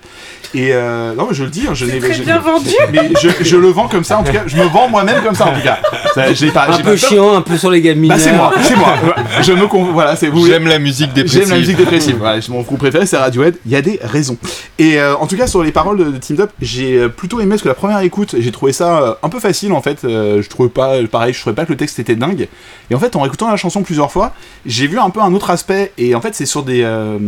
Et 0.55 0.71
euh, 0.73 1.15
non, 1.15 1.27
mais 1.29 1.35
je 1.35 1.45
le 1.45 1.51
dis, 1.51 1.67
hein, 1.69 1.75
je 1.75 1.85
n'ai 1.85 1.99
Très 1.99 2.15
je- 2.15 2.23
bien 2.23 2.39
vendu. 2.39 2.71
mais 2.93 3.11
je, 3.21 3.29
je 3.45 3.57
le 3.57 3.69
vends 3.69 3.87
comme 3.89 4.05
ça 4.05 4.19
en 4.19 4.25
tout 4.25 4.33
cas. 4.33 4.45
Je 4.47 4.57
me 4.57 4.65
vends 4.65 4.89
moi-même 4.89 5.23
comme 5.23 5.35
ça 5.35 5.47
en 5.47 5.55
tout 5.55 5.63
cas. 5.63 5.79
Ça, 6.15 6.33
J'ai 6.33 6.51
pas, 6.51 6.67
Un 6.71 6.79
peu 6.79 6.83
pas 6.93 6.97
chiant, 6.97 7.37
un 7.37 7.43
peu 7.43 7.59
sur 7.59 7.71
les 7.71 7.83
gammes 7.83 7.97
Bah 8.07 8.17
mineures. 8.17 8.19
c'est 8.21 8.33
moi, 8.33 8.53
c'est 8.63 8.77
moi. 8.77 8.95
Je 9.43 9.53
me 9.53 9.67
con... 9.67 9.93
voilà, 9.93 10.17
c'est 10.17 10.29
vous. 10.29 10.47
J'aime 10.47 10.67
la 10.69 10.79
musique 10.79 11.13
dépressive. 11.13 11.41
J'aime 11.43 11.51
la 11.51 11.59
musique 11.59 11.77
dépressive. 11.77 12.17
Voilà, 12.19 12.41
mon 12.49 12.63
groupe 12.63 12.79
préféré, 12.79 13.05
c'est 13.05 13.19
Radiohead. 13.19 13.57
Il 13.67 13.73
y 13.73 13.77
a 13.77 13.83
des 13.83 13.99
raisons. 14.03 14.39
Et 14.79 14.99
euh, 14.99 15.17
en 15.17 15.27
tout 15.27 15.37
cas, 15.37 15.47
sur 15.47 15.63
les 15.63 15.73
paroles 15.73 15.99
de, 15.99 16.05
de 16.05 16.17
Team 16.17 16.41
Up, 16.41 16.51
j'ai 16.63 17.09
plutôt 17.11 17.41
aimé 17.41 17.51
parce 17.51 17.63
que 17.63 17.69
la 17.69 17.75
première 17.75 17.99
écoute, 18.01 18.37
j'ai 18.39 18.53
trouvé 18.55 18.73
ça 18.73 19.03
euh, 19.03 19.15
un 19.23 19.29
peu 19.29 19.41
facile 19.41 19.73
en 19.73 19.83
fait. 19.83 20.05
Euh, 20.05 20.41
je 20.41 20.49
trouvais 20.49 20.71
pas, 20.71 20.97
pareil, 21.07 21.35
je 21.35 21.41
trouvais 21.41 21.55
pas 21.55 21.67
que 21.67 21.73
le 21.73 21.77
texte 21.77 21.99
était 21.99 22.17
dingue. 22.17 22.49
Et 22.91 22.95
en 22.95 22.99
fait, 22.99 23.15
en 23.17 23.25
écoutant 23.27 23.51
la 23.51 23.57
chanson 23.57 23.83
plusieurs 23.83 24.11
fois, 24.11 24.33
j'ai 24.65 24.87
vu 24.87 24.99
un 24.99 25.11
peu 25.11 25.21
un 25.21 25.35
autre 25.35 25.51
aspect. 25.51 25.93
Et 25.99 26.15
en 26.15 26.21
fait, 26.21 26.35
c'est 26.35 26.47
sur 26.47 26.63
des, 26.63 26.83
euh, 26.83 27.19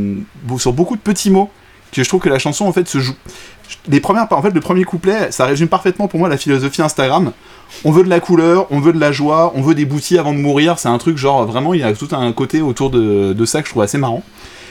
sur 0.58 0.72
beaucoup 0.72 0.96
de 0.96 1.00
petits 1.00 1.30
mots 1.30 1.50
que 1.92 2.02
je 2.02 2.08
trouve 2.08 2.20
que 2.20 2.28
la 2.28 2.38
chanson 2.38 2.66
en 2.66 2.72
fait 2.72 2.88
se 2.88 2.98
joue. 2.98 3.14
Les 3.88 4.00
premières, 4.00 4.26
en 4.30 4.42
fait, 4.42 4.50
le 4.50 4.60
premier 4.60 4.84
couplet, 4.84 5.30
ça 5.30 5.44
résume 5.44 5.68
parfaitement 5.68 6.08
pour 6.08 6.18
moi 6.18 6.28
la 6.28 6.36
philosophie 6.36 6.82
Instagram. 6.82 7.32
On 7.84 7.90
veut 7.90 8.04
de 8.04 8.08
la 8.08 8.20
couleur, 8.20 8.66
on 8.70 8.80
veut 8.80 8.92
de 8.92 9.00
la 9.00 9.12
joie, 9.12 9.52
on 9.56 9.62
veut 9.62 9.74
des 9.74 9.84
boutis 9.84 10.18
avant 10.18 10.32
de 10.32 10.38
mourir. 10.38 10.78
C'est 10.78 10.88
un 10.88 10.98
truc 10.98 11.16
genre 11.16 11.44
vraiment, 11.46 11.74
il 11.74 11.80
y 11.80 11.84
a 11.84 11.92
tout 11.92 12.08
un 12.12 12.32
côté 12.32 12.62
autour 12.62 12.90
de 12.90 13.44
ça 13.44 13.60
que 13.60 13.66
je 13.66 13.72
trouve 13.72 13.82
assez 13.82 13.98
marrant. 13.98 14.22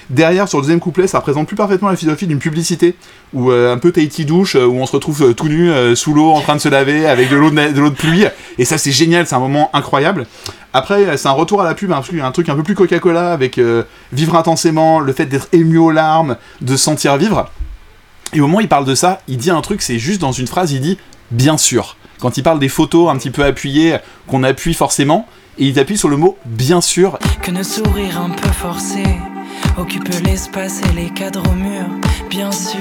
Derrière, 0.09 0.47
sur 0.47 0.59
le 0.59 0.63
deuxième 0.63 0.79
couplet, 0.79 1.07
ça 1.07 1.19
représente 1.19 1.47
plus 1.47 1.55
parfaitement 1.55 1.89
la 1.89 1.95
philosophie 1.95 2.27
d'une 2.27 2.39
publicité, 2.39 2.95
où 3.33 3.51
euh, 3.51 3.73
un 3.73 3.77
peu 3.77 3.91
Tahiti 3.91 4.25
douche, 4.25 4.55
euh, 4.55 4.65
où 4.65 4.75
on 4.75 4.85
se 4.85 4.91
retrouve 4.91 5.23
euh, 5.23 5.33
tout 5.33 5.47
nu 5.47 5.71
euh, 5.71 5.95
sous 5.95 6.13
l'eau 6.13 6.31
en 6.31 6.41
train 6.41 6.55
de 6.55 6.61
se 6.61 6.69
laver 6.69 7.07
avec 7.07 7.29
de 7.29 7.35
l'eau 7.35 7.49
de, 7.49 7.89
pluie. 7.89 8.25
Et 8.59 8.65
ça, 8.65 8.77
c'est 8.77 8.91
génial, 8.91 9.25
c'est 9.25 9.35
un 9.35 9.39
moment 9.39 9.69
incroyable. 9.73 10.27
Après, 10.73 11.17
c'est 11.17 11.27
un 11.27 11.31
retour 11.31 11.61
à 11.61 11.65
la 11.65 11.73
pub, 11.73 11.91
un 11.91 12.01
truc, 12.01 12.19
un 12.19 12.31
truc 12.31 12.49
un 12.49 12.55
peu 12.55 12.63
plus 12.63 12.75
Coca-Cola 12.75 13.31
avec 13.31 13.59
vivre 14.11 14.35
intensément, 14.35 14.99
le 14.99 15.13
fait 15.13 15.25
d'être 15.25 15.47
ému 15.53 15.77
aux 15.77 15.91
larmes, 15.91 16.35
de 16.59 16.75
se 16.75 16.83
sentir 16.83 17.15
vivre. 17.15 17.49
Et 18.33 18.41
au 18.41 18.47
moment 18.47 18.57
où 18.57 18.61
il 18.61 18.67
parle 18.67 18.83
de 18.83 18.93
ça, 18.95 19.21
il 19.29 19.37
dit 19.37 19.51
un 19.51 19.61
truc, 19.61 19.81
c'est 19.81 19.99
juste 19.99 20.19
dans 20.19 20.33
une 20.33 20.47
phrase, 20.47 20.73
il 20.73 20.81
dit 20.81 20.97
bien 21.31 21.57
sûr. 21.57 21.95
Quand 22.19 22.37
il 22.37 22.43
parle 22.43 22.59
des 22.59 22.67
photos 22.67 23.09
un 23.09 23.17
petit 23.17 23.29
peu 23.31 23.45
appuyées, 23.45 23.97
qu'on 24.27 24.43
appuie 24.43 24.73
forcément, 24.73 25.27
et 25.57 25.67
il 25.67 25.79
appuie 25.79 25.97
sur 25.97 26.09
le 26.09 26.17
mot 26.17 26.37
bien 26.45 26.81
sûr, 26.81 27.17
Que 27.41 27.51
nos 27.51 27.63
sourires 27.63 28.19
un 28.19 28.31
peu 28.31 28.49
forcés 28.49 29.17
occupent 29.77 30.09
l'espace 30.23 30.81
et 30.81 30.95
les 30.95 31.09
cadres 31.09 31.43
au 31.49 31.53
mur, 31.53 31.85
bien 32.29 32.51
sûr. 32.51 32.79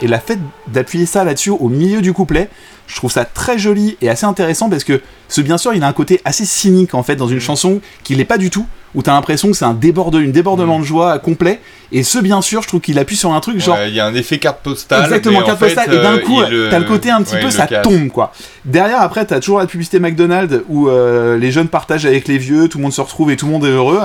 Et 0.00 0.08
la 0.08 0.18
fait 0.18 0.38
d'appuyer 0.68 1.06
ça 1.06 1.24
là-dessus 1.24 1.50
au 1.50 1.68
milieu 1.68 2.02
du 2.02 2.12
couplet, 2.12 2.50
je 2.86 2.96
trouve 2.96 3.10
ça 3.10 3.24
très 3.24 3.58
joli 3.58 3.96
et 4.02 4.08
assez 4.08 4.26
intéressant 4.26 4.68
parce 4.68 4.84
que 4.84 5.00
ce 5.28 5.40
bien 5.40 5.58
sûr 5.58 5.72
il 5.74 5.82
a 5.82 5.88
un 5.88 5.92
côté 5.92 6.20
assez 6.24 6.44
cynique 6.44 6.94
en 6.94 7.02
fait 7.02 7.16
dans 7.16 7.28
une 7.28 7.40
chanson 7.40 7.80
qui 8.02 8.14
l'est 8.14 8.24
pas 8.24 8.38
du 8.38 8.50
tout, 8.50 8.66
où 8.94 9.02
t'as 9.02 9.12
l'impression 9.12 9.50
que 9.50 9.56
c'est 9.56 9.64
un 9.64 9.74
déborde, 9.74 10.14
une 10.14 10.32
débordement 10.32 10.78
de 10.78 10.84
joie 10.84 11.18
complet. 11.18 11.60
Et 11.92 12.02
ce 12.02 12.18
bien 12.18 12.42
sûr, 12.42 12.62
je 12.62 12.68
trouve 12.68 12.80
qu'il 12.80 12.98
appuie 12.98 13.16
sur 13.16 13.32
un 13.32 13.40
truc 13.40 13.60
genre 13.60 13.76
Ouais, 13.76 13.90
Il 13.90 13.94
y 13.94 14.00
a 14.00 14.06
un 14.06 14.14
effet 14.14 14.38
carte 14.38 14.60
postale. 14.62 15.04
Exactement, 15.04 15.42
carte 15.42 15.60
postale, 15.60 15.92
et 15.92 15.98
d'un 15.98 16.14
euh, 16.14 16.18
coup, 16.18 16.42
il 16.42 16.68
t'as 16.70 16.78
le 16.78 16.84
côté 16.84 17.10
un 17.10 17.22
petit 17.22 17.36
ouais, 17.36 17.42
peu, 17.42 17.50
ça 17.50 17.64
le 17.64 17.68
casse. 17.68 17.84
tombe 17.84 18.08
quoi. 18.08 18.32
Derrière, 18.64 19.00
après, 19.00 19.24
t'as 19.24 19.38
toujours 19.38 19.58
la 19.58 19.66
publicité 19.66 20.00
McDonald's 20.00 20.62
où 20.68 20.88
euh, 20.88 21.38
les 21.38 21.52
jeunes 21.52 21.68
partagent 21.68 22.06
avec 22.06 22.26
les 22.26 22.38
vieux, 22.38 22.68
tout 22.68 22.78
le 22.78 22.82
monde 22.82 22.92
se 22.92 23.00
retrouve 23.00 23.30
et 23.30 23.36
tout 23.36 23.46
le 23.46 23.52
monde 23.52 23.64
est 23.64 23.70
heureux. 23.70 24.00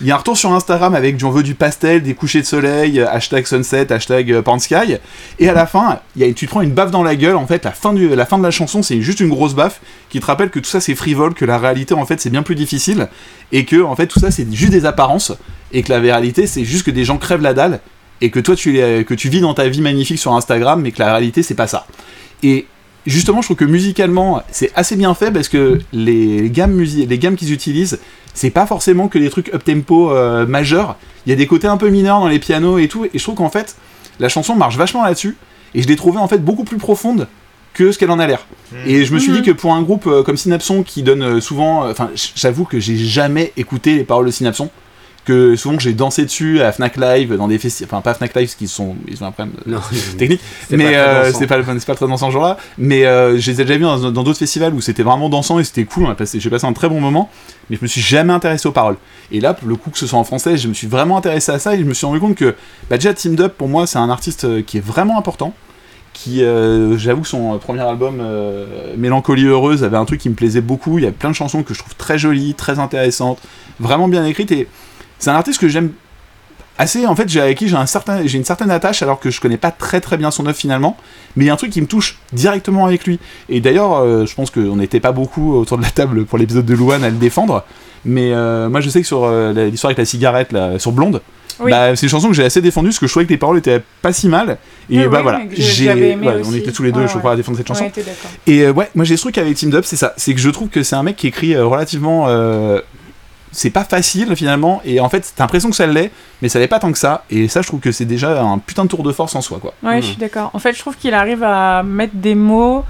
Il 0.00 0.06
y 0.06 0.12
a 0.12 0.14
un 0.14 0.18
retour 0.18 0.36
sur 0.36 0.52
Instagram 0.52 0.94
avec 0.94 1.18
j'en 1.18 1.30
veux 1.30 1.42
du 1.42 1.54
pastel, 1.54 2.02
des 2.02 2.14
couchers 2.14 2.42
de 2.42 2.46
soleil, 2.46 3.00
hashtag 3.00 3.46
sunset, 3.46 3.92
hashtag 3.92 4.30
euh, 4.30 4.42
pan 4.42 4.58
sky. 4.60 4.98
Et 5.40 5.48
à 5.48 5.52
la 5.52 5.66
fin, 5.66 5.98
il 6.14 6.24
y 6.24 6.30
a, 6.30 6.32
tu 6.32 6.46
te 6.46 6.50
prends 6.50 6.60
une 6.60 6.72
baffe 6.72 6.92
dans 6.92 7.02
la 7.02 7.16
gueule. 7.16 7.36
En 7.36 7.46
fait, 7.46 7.64
la 7.64 7.72
fin, 7.72 7.92
du, 7.92 8.08
la 8.14 8.26
fin 8.26 8.38
de 8.38 8.44
la 8.44 8.52
chanson, 8.52 8.82
c'est 8.84 9.00
juste 9.00 9.18
une 9.18 9.30
grosse 9.30 9.54
baffe 9.54 9.80
qui 10.10 10.20
te 10.20 10.26
rappelle 10.26 10.50
que 10.50 10.60
tout 10.60 10.70
ça 10.70 10.80
c'est 10.80 10.94
frivole, 10.94 11.34
que 11.34 11.44
la 11.44 11.58
réalité 11.58 11.94
en 11.94 12.06
fait 12.06 12.20
c'est 12.20 12.30
bien 12.30 12.42
plus 12.42 12.54
difficile 12.54 13.08
et 13.52 13.64
que 13.64 13.82
en 13.82 13.94
fait 13.96 14.06
tout 14.06 14.20
ça 14.20 14.25
c'est 14.30 14.50
juste 14.52 14.72
des 14.72 14.84
apparences 14.86 15.32
et 15.72 15.82
que 15.82 15.92
la 15.92 15.98
réalité 16.00 16.46
c'est 16.46 16.64
juste 16.64 16.84
que 16.86 16.90
des 16.90 17.04
gens 17.04 17.18
crèvent 17.18 17.42
la 17.42 17.54
dalle 17.54 17.80
et 18.20 18.30
que 18.30 18.40
toi 18.40 18.54
tu, 18.56 18.78
es- 18.78 19.04
que 19.04 19.14
tu 19.14 19.28
vis 19.28 19.40
dans 19.40 19.54
ta 19.54 19.68
vie 19.68 19.80
magnifique 19.80 20.18
sur 20.18 20.32
Instagram 20.34 20.80
mais 20.80 20.90
que 20.92 20.98
la 21.00 21.10
réalité 21.12 21.42
c'est 21.42 21.54
pas 21.54 21.66
ça. 21.66 21.86
Et 22.42 22.66
justement 23.06 23.40
je 23.42 23.48
trouve 23.48 23.56
que 23.56 23.64
musicalement 23.64 24.42
c'est 24.50 24.72
assez 24.74 24.96
bien 24.96 25.12
fait 25.14 25.30
parce 25.30 25.48
que 25.48 25.78
les 25.92 26.50
gammes, 26.50 26.80
les 26.80 27.18
gammes 27.18 27.36
qu'ils 27.36 27.52
utilisent 27.52 27.98
c'est 28.34 28.50
pas 28.50 28.66
forcément 28.66 29.08
que 29.08 29.18
des 29.18 29.30
trucs 29.30 29.52
up 29.54 29.64
tempo 29.64 30.10
euh, 30.12 30.46
majeurs, 30.46 30.96
il 31.24 31.30
y 31.30 31.32
a 31.32 31.36
des 31.36 31.46
côtés 31.46 31.68
un 31.68 31.76
peu 31.78 31.88
mineurs 31.88 32.20
dans 32.20 32.28
les 32.28 32.38
pianos 32.38 32.78
et 32.78 32.88
tout 32.88 33.04
et 33.04 33.10
je 33.14 33.22
trouve 33.22 33.34
qu'en 33.36 33.50
fait 33.50 33.76
la 34.20 34.28
chanson 34.28 34.54
marche 34.54 34.76
vachement 34.76 35.02
là-dessus 35.04 35.36
et 35.74 35.82
je 35.82 35.88
l'ai 35.88 35.96
trouvée 35.96 36.18
en 36.18 36.28
fait 36.28 36.38
beaucoup 36.38 36.64
plus 36.64 36.78
profonde 36.78 37.28
que 37.76 37.92
ce 37.92 37.98
qu'elle 37.98 38.10
en 38.10 38.18
a 38.18 38.26
l'air. 38.26 38.46
Et 38.86 39.04
je 39.04 39.12
me 39.12 39.18
suis 39.18 39.32
dit 39.32 39.42
que 39.42 39.50
pour 39.50 39.74
un 39.74 39.82
groupe 39.82 40.06
euh, 40.06 40.22
comme 40.22 40.38
Synapson 40.38 40.82
qui 40.82 41.02
donne 41.02 41.22
euh, 41.22 41.40
souvent, 41.40 41.84
euh, 41.84 41.90
enfin 41.90 42.10
j'avoue 42.34 42.64
que 42.64 42.80
j'ai 42.80 42.96
jamais 42.96 43.52
écouté 43.58 43.96
les 43.96 44.04
paroles 44.04 44.24
de 44.24 44.30
Synapson, 44.30 44.70
que 45.26 45.56
souvent 45.56 45.78
j'ai 45.78 45.92
dansé 45.92 46.24
dessus 46.24 46.62
à 46.62 46.72
Fnac 46.72 46.96
Live 46.96 47.34
dans 47.34 47.48
des 47.48 47.58
festivals, 47.58 47.88
enfin 47.92 48.00
pas 48.00 48.14
Fnac 48.14 48.34
Live 48.34 48.46
parce 48.46 48.54
qu'ils 48.54 48.68
sont 48.68 48.96
ils 49.08 49.22
ont 49.22 49.26
un 49.26 49.32
problème 49.32 49.54
Non, 49.66 49.80
technique, 50.18 50.40
mais 50.70 50.96
euh, 50.96 51.32
c'est 51.32 51.46
pas 51.46 51.58
c'est 51.62 51.86
pas 51.86 51.94
très 51.96 52.06
dansant 52.06 52.28
ce 52.28 52.32
jour-là, 52.32 52.56
mais 52.78 53.04
euh, 53.04 53.38
je 53.38 53.50
les 53.50 53.60
ai 53.60 53.64
déjà 53.64 53.76
vus 53.76 53.82
dans 53.82 54.22
d'autres 54.22 54.38
festivals 54.38 54.72
où 54.72 54.80
c'était 54.80 55.02
vraiment 55.02 55.28
dansant 55.28 55.58
et 55.58 55.64
c'était 55.64 55.84
cool, 55.84 56.04
on 56.04 56.10
a 56.10 56.14
passé 56.14 56.38
j'ai 56.40 56.48
passé 56.48 56.64
un 56.64 56.72
très 56.72 56.88
bon 56.88 57.00
moment, 57.00 57.28
mais 57.68 57.76
je 57.76 57.82
me 57.82 57.88
suis 57.88 58.00
jamais 58.00 58.32
intéressé 58.32 58.68
aux 58.68 58.72
paroles. 58.72 58.96
Et 59.32 59.40
là 59.40 59.52
pour 59.52 59.68
le 59.68 59.74
coup 59.74 59.90
que 59.90 59.98
ce 59.98 60.06
soit 60.06 60.18
en 60.18 60.24
français, 60.24 60.56
je 60.56 60.68
me 60.68 60.74
suis 60.74 60.86
vraiment 60.86 61.18
intéressé 61.18 61.50
à 61.50 61.58
ça 61.58 61.74
et 61.74 61.78
je 61.78 61.84
me 61.84 61.92
suis 61.92 62.06
rendu 62.06 62.20
compte 62.20 62.36
que 62.36 62.54
bah, 62.88 62.96
déjà 62.96 63.12
Team 63.12 63.36
Up 63.40 63.54
pour 63.58 63.68
moi 63.68 63.86
c'est 63.86 63.98
un 63.98 64.08
artiste 64.08 64.64
qui 64.64 64.78
est 64.78 64.84
vraiment 64.84 65.18
important 65.18 65.52
qui, 66.16 66.42
euh, 66.42 66.96
j'avoue 66.96 67.26
son 67.26 67.58
premier 67.58 67.82
album, 67.82 68.20
euh, 68.20 68.94
Mélancolie 68.96 69.44
Heureuse, 69.44 69.84
avait 69.84 69.98
un 69.98 70.06
truc 70.06 70.18
qui 70.18 70.30
me 70.30 70.34
plaisait 70.34 70.62
beaucoup. 70.62 70.98
Il 70.98 71.04
y 71.04 71.06
a 71.06 71.12
plein 71.12 71.28
de 71.28 71.34
chansons 71.34 71.62
que 71.62 71.74
je 71.74 71.78
trouve 71.78 71.94
très 71.94 72.18
jolies, 72.18 72.54
très 72.54 72.78
intéressantes, 72.78 73.38
vraiment 73.80 74.08
bien 74.08 74.24
écrites. 74.24 74.50
Et 74.50 74.66
c'est 75.18 75.28
un 75.28 75.34
artiste 75.34 75.60
que 75.60 75.68
j'aime 75.68 75.92
assez. 76.78 77.06
En 77.06 77.14
fait, 77.14 77.28
j'ai 77.28 77.42
avec 77.42 77.58
qui 77.58 77.68
j'ai 77.68 77.76
un 77.76 77.84
une 78.24 78.44
certaine 78.44 78.70
attache, 78.70 79.02
alors 79.02 79.20
que 79.20 79.30
je 79.30 79.42
connais 79.42 79.58
pas 79.58 79.70
très 79.70 80.00
très 80.00 80.16
bien 80.16 80.30
son 80.30 80.46
œuvre 80.46 80.56
finalement. 80.56 80.96
Mais 81.36 81.44
il 81.44 81.48
y 81.48 81.50
a 81.50 81.52
un 81.52 81.58
truc 81.58 81.70
qui 81.70 81.82
me 81.82 81.86
touche 81.86 82.18
directement 82.32 82.86
avec 82.86 83.06
lui. 83.06 83.20
Et 83.50 83.60
d'ailleurs, 83.60 83.98
euh, 83.98 84.24
je 84.24 84.34
pense 84.34 84.50
qu'on 84.50 84.76
n'était 84.76 85.00
pas 85.00 85.12
beaucoup 85.12 85.54
autour 85.54 85.76
de 85.76 85.82
la 85.82 85.90
table 85.90 86.24
pour 86.24 86.38
l'épisode 86.38 86.64
de 86.64 86.74
Louane 86.74 87.04
à 87.04 87.10
le 87.10 87.16
défendre. 87.16 87.62
Mais 88.06 88.32
euh, 88.32 88.70
moi, 88.70 88.80
je 88.80 88.88
sais 88.88 89.02
que 89.02 89.06
sur 89.06 89.30
l'histoire 89.52 89.90
avec 89.90 89.98
la 89.98 90.06
cigarette, 90.06 90.56
sur 90.78 90.92
Blonde, 90.92 91.20
Oui. 91.60 91.70
bah, 91.70 91.96
c'est 91.96 92.06
une 92.06 92.10
chanson 92.10 92.28
que 92.28 92.34
j'ai 92.34 92.44
assez 92.44 92.60
défendue 92.60 92.88
parce 92.88 92.98
que 92.98 93.06
je 93.06 93.12
trouvais 93.12 93.24
que 93.26 93.30
les 93.30 93.38
paroles 93.38 93.58
étaient 93.58 93.82
pas 94.02 94.12
si 94.12 94.28
mal. 94.28 94.58
Et 94.90 94.98
Oui, 94.98 95.04
bah 95.08 95.16
oui, 95.16 95.22
voilà, 95.22 95.38
ouais, 95.38 96.42
on 96.46 96.54
était 96.54 96.70
tous 96.72 96.82
les 96.82 96.92
deux, 96.92 97.00
Ouais, 97.00 97.08
je 97.08 97.14
ouais. 97.14 97.18
crois, 97.18 97.32
à 97.32 97.36
défendre 97.36 97.56
cette 97.58 97.66
chanson. 97.68 97.84
Ouais. 97.84 97.92
Et 98.46 98.60
euh, 98.62 98.72
ouais, 98.72 98.90
moi 98.94 99.04
j'ai 99.04 99.16
ce 99.16 99.22
truc 99.22 99.38
avec 99.38 99.54
Team 99.56 99.74
Up, 99.74 99.84
c'est 99.86 99.96
ça. 99.96 100.12
C'est 100.16 100.34
que 100.34 100.40
je 100.40 100.50
trouve 100.50 100.68
que 100.68 100.82
c'est 100.82 100.96
un 100.96 101.02
mec 101.02 101.16
qui 101.16 101.26
écrit 101.28 101.54
euh, 101.54 101.64
relativement. 101.66 102.26
euh, 102.28 102.80
c'est 103.52 103.70
pas 103.70 103.84
facile 103.84 104.36
finalement, 104.36 104.82
et 104.84 105.00
en 105.00 105.08
fait 105.08 105.32
t'as 105.34 105.44
l'impression 105.44 105.70
que 105.70 105.76
ça 105.76 105.86
l'est, 105.86 106.10
mais 106.42 106.50
ça 106.50 106.58
l'est 106.58 106.68
pas 106.68 106.78
tant 106.78 106.92
que 106.92 106.98
ça. 106.98 107.24
Et 107.30 107.48
ça, 107.48 107.62
je 107.62 107.66
trouve 107.68 107.80
que 107.80 107.90
c'est 107.90 108.04
déjà 108.04 108.42
un 108.42 108.58
putain 108.58 108.84
de 108.84 108.88
tour 108.90 109.02
de 109.02 109.12
force 109.12 109.34
en 109.34 109.40
soi, 109.40 109.58
quoi. 109.62 109.72
Ouais, 109.82 109.98
Mm. 109.98 110.02
je 110.02 110.06
suis 110.08 110.16
d'accord. 110.16 110.50
En 110.52 110.58
fait, 110.58 110.74
je 110.74 110.78
trouve 110.80 110.96
qu'il 110.96 111.14
arrive 111.14 111.42
à 111.42 111.82
mettre 111.82 112.14
des 112.16 112.34
mots 112.34 112.84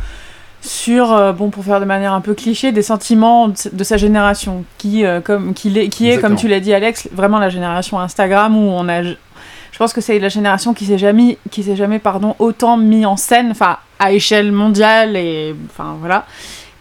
sur, 0.67 1.13
euh, 1.13 1.33
bon, 1.33 1.51
pour 1.51 1.65
faire 1.65 1.81
de 1.81 1.85
manière 1.85 2.13
un 2.13 2.21
peu 2.21 2.35
cliché, 2.35 2.73
des 2.73 2.83
sentiments 2.83 3.49
de, 3.49 3.85
sa 3.85 3.97
génération, 3.97 4.65
qui, 4.79 5.05
euh, 5.05 5.21
comme, 5.21 5.55
qui, 5.55 5.71
qui 5.73 5.79
est, 5.79 5.85
Exactement. 5.85 6.21
comme 6.23 6.37
tu 6.37 6.49
l'as 6.49 6.61
dit, 6.61 6.75
Alex, 6.75 7.09
vraiment 7.13 7.39
la 7.39 7.49
génération 7.49 7.99
Instagram 8.01 8.57
où 8.57 8.71
on 8.71 8.89
a. 8.89 9.03
Je 9.03 9.79
pense 9.79 9.93
que 9.93 10.01
c'est 10.01 10.19
la 10.19 10.31
génération 10.31 10.73
qui 10.73 10.87
s'est 10.87 10.99
jamais, 10.99 11.39
qui 11.51 11.63
s'est 11.63 11.77
jamais, 11.77 11.99
pardon, 11.99 12.35
autant 12.39 12.77
mis 12.77 13.05
en 13.05 13.17
scène, 13.17 13.51
enfin, 13.51 13.77
à 13.99 14.13
échelle 14.13 14.53
mondiale 14.53 15.17
et, 15.17 15.55
enfin, 15.71 15.97
voilà. 16.01 16.25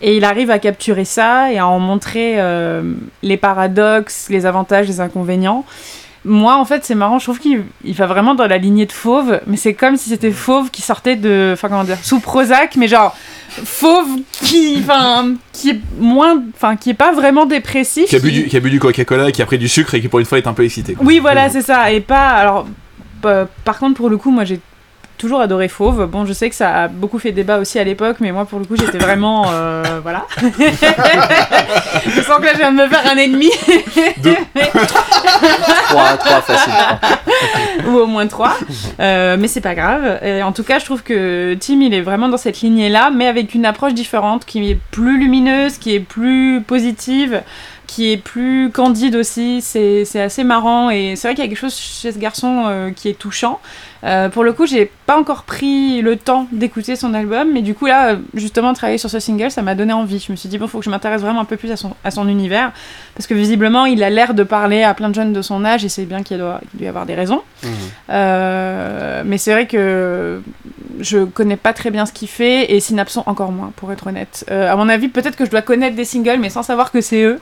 Et 0.01 0.18
il 0.18 0.25
arrive 0.25 0.51
à 0.51 0.60
capturer 0.60 1.06
ça 1.06 1.51
et 1.51 1.58
à 1.58 1.68
en 1.68 1.80
montrer 1.80 2.36
euh, 2.38 2.94
les 3.24 3.38
paradoxes, 3.38 4.27
les 4.30 4.46
avantages, 4.46 4.88
les 4.88 5.00
inconvénients. 5.00 5.65
Moi, 6.25 6.58
en 6.58 6.65
fait, 6.65 6.84
c'est 6.84 6.96
marrant, 6.96 7.20
je 7.20 7.25
trouve 7.25 7.39
qu'il 7.39 7.63
il 7.84 7.94
va 7.94 8.08
vraiment 8.08 8.36
dans 8.36 8.48
la 8.48 8.58
lignée 8.58 8.86
de 8.86 8.91
Fauve, 8.91 9.39
mais 9.48 9.58
c'est 9.58 9.74
comme 9.75 9.96
si 9.96 10.10
c'était 10.10 10.32
Fauve 10.32 10.72
qui 10.72 10.82
sortait 10.82 11.15
de. 11.15 11.51
Enfin, 11.53 11.70
comment 11.70 11.84
dire 11.84 11.98
Sous 12.01 12.20
Prozac, 12.20 12.75
mais 12.75 12.88
genre. 12.88 13.15
Fauve 13.50 14.08
qui. 14.32 14.77
Enfin. 14.82 15.36
Qui 15.53 15.70
est 15.70 15.79
moins. 16.00 16.41
Enfin, 16.55 16.75
qui 16.75 16.89
est 16.89 16.94
pas 16.96 17.12
vraiment 17.13 17.46
dépressif. 17.46 18.08
Qui 18.10 18.15
a 18.15 18.20
bu 18.20 18.32
du, 18.32 18.48
qui 18.48 18.58
a 18.58 18.60
bu 18.60 18.70
du 18.70 18.79
Coca-Cola, 18.79 19.32
qui 19.32 19.41
a 19.41 19.46
pris 19.46 19.58
du 19.58 19.70
sucre 19.70 19.94
et 19.94 20.01
qui 20.01 20.08
pour 20.08 20.20
une 20.20 20.25
fois 20.25 20.38
est 20.38 20.48
un 20.48 20.53
peu 20.53 20.63
excité. 20.65 20.94
quoi. 20.96 21.05
Oui, 21.05 21.20
voilà, 21.20 21.50
c'est 21.50 21.62
ça. 21.62 21.91
Et 21.91 22.01
pas. 22.01 22.29
Alors. 22.29 22.67
pa- 23.22 23.48
Par 23.63 23.77
contre, 23.79 23.96
pour 23.96 24.10
le 24.10 24.17
coup, 24.17 24.32
moi, 24.32 24.44
j'ai 24.46 24.60
toujours 25.17 25.41
adoré 25.41 25.67
Fauve. 25.67 26.05
Bon, 26.07 26.25
je 26.25 26.34
sais 26.34 26.50
que 26.50 26.55
ça 26.55 26.84
a 26.84 26.88
beaucoup 26.88 27.19
fait 27.19 27.31
débat 27.31 27.60
aussi 27.60 27.79
à 27.79 27.84
l'époque, 27.84 28.17
mais 28.19 28.31
moi, 28.31 28.45
pour 28.45 28.60
le 28.60 28.65
coup, 28.65 28.75
j'étais 28.75 28.98
vraiment. 28.98 29.45
euh, 29.51 29.84
voilà. 30.03 30.25
je 30.41 32.22
sens 32.22 32.38
que 32.38 32.45
là, 32.45 32.51
je 32.53 32.57
viens 32.57 32.72
de 32.72 32.77
me 32.77 32.88
faire 32.88 33.12
un 33.12 33.17
ennemi. 33.17 33.50
3, 35.89 36.17
3 36.17 36.41
facile. 36.41 36.74
ou 37.88 37.98
au 37.98 38.05
moins 38.05 38.27
trois. 38.27 38.57
Euh, 39.00 39.38
mais 39.39 39.48
c'est 39.48 39.62
pas 39.62 39.75
grave. 39.75 40.19
Et 40.24 40.43
en 40.43 40.51
tout 40.51 40.63
cas, 40.63 40.79
je 40.79 40.86
trouve 40.86 41.03
que 41.03 41.55
Tim, 41.60 41.81
il 41.81 41.93
est 41.93 42.01
vraiment 42.01 42.29
dans 42.29 42.38
cette 42.38 42.62
lignée-là, 42.62 43.12
mais 43.13 43.27
avec 43.27 43.53
une 43.55 43.65
approche 43.65 43.93
différente, 43.93 44.45
qui 44.45 44.69
est 44.69 44.79
plus 44.91 45.19
lumineuse, 45.19 45.77
qui 45.77 45.95
est 45.95 46.00
plus 46.00 46.62
positive, 46.65 47.41
qui 47.95 48.11
est 48.11 48.17
plus 48.17 48.71
candide 48.71 49.15
aussi. 49.15 49.61
C'est 49.61 50.19
assez 50.19 50.43
marrant. 50.43 50.89
Et 50.89 51.15
c'est 51.15 51.29
vrai 51.29 51.35
qu'il 51.35 51.45
y 51.45 51.47
a 51.47 51.49
quelque 51.49 51.57
chose 51.57 51.77
chez 51.77 52.11
ce 52.11 52.19
garçon 52.19 52.65
euh, 52.67 52.91
qui 52.91 53.07
est 53.07 53.17
touchant. 53.17 53.61
Euh, 54.03 54.27
pour 54.27 54.43
le 54.43 54.51
coup, 54.51 54.65
j'ai 54.65 54.91
pas 55.05 55.17
encore 55.17 55.43
pris 55.43 56.01
le 56.01 56.17
temps 56.17 56.45
d'écouter 56.51 56.97
son 56.97 57.13
album, 57.13 57.53
mais 57.53 57.61
du 57.61 57.73
coup, 57.73 57.85
là, 57.85 58.17
justement, 58.33 58.73
travailler 58.73 58.97
sur 58.97 59.09
ce 59.09 59.19
single, 59.19 59.49
ça 59.49 59.61
m'a 59.61 59.75
donné 59.75 59.93
envie. 59.93 60.19
Je 60.19 60.29
me 60.33 60.35
suis 60.35 60.49
dit, 60.49 60.57
bon, 60.57 60.67
faut 60.67 60.79
que 60.79 60.85
je 60.85 60.89
m'intéresse 60.89 61.21
vraiment 61.21 61.39
un 61.39 61.45
peu 61.45 61.55
plus 61.55 61.71
à 61.71 61.77
son, 61.77 61.95
à 62.03 62.11
son 62.11 62.27
univers, 62.27 62.73
parce 63.15 63.27
que 63.27 63.33
visiblement, 63.33 63.85
il 63.85 64.03
a 64.03 64.09
l'air 64.09 64.33
de 64.33 64.43
parler 64.43 64.83
à 64.83 64.93
plein 64.93 65.09
de 65.09 65.15
jeunes 65.15 65.31
de 65.31 65.41
son 65.41 65.63
âge, 65.63 65.85
et 65.85 65.89
c'est 65.89 66.05
bien 66.05 66.21
qu'il 66.21 66.37
doit, 66.37 66.59
il 66.73 66.79
doit 66.79 66.85
y 66.85 66.89
avoir 66.89 67.05
des 67.05 67.15
raisons. 67.15 67.41
Euh, 68.09 69.23
mais 69.25 69.37
c'est 69.37 69.53
vrai 69.53 69.65
que 69.65 70.41
je 70.99 71.25
connais 71.25 71.57
pas 71.57 71.73
très 71.73 71.91
bien 71.91 72.05
ce 72.05 72.13
qu'il 72.13 72.27
fait 72.27 72.73
et 72.73 72.79
Synapson 72.79 73.23
encore 73.25 73.51
moins, 73.51 73.71
pour 73.75 73.91
être 73.91 74.07
honnête. 74.07 74.45
Euh, 74.49 74.71
à 74.71 74.75
mon 74.75 74.89
avis, 74.89 75.07
peut-être 75.07 75.35
que 75.35 75.45
je 75.45 75.51
dois 75.51 75.61
connaître 75.61 75.95
des 75.95 76.05
singles, 76.05 76.39
mais 76.39 76.49
sans 76.49 76.63
savoir 76.63 76.91
que 76.91 77.01
c'est 77.01 77.23
eux. 77.23 77.39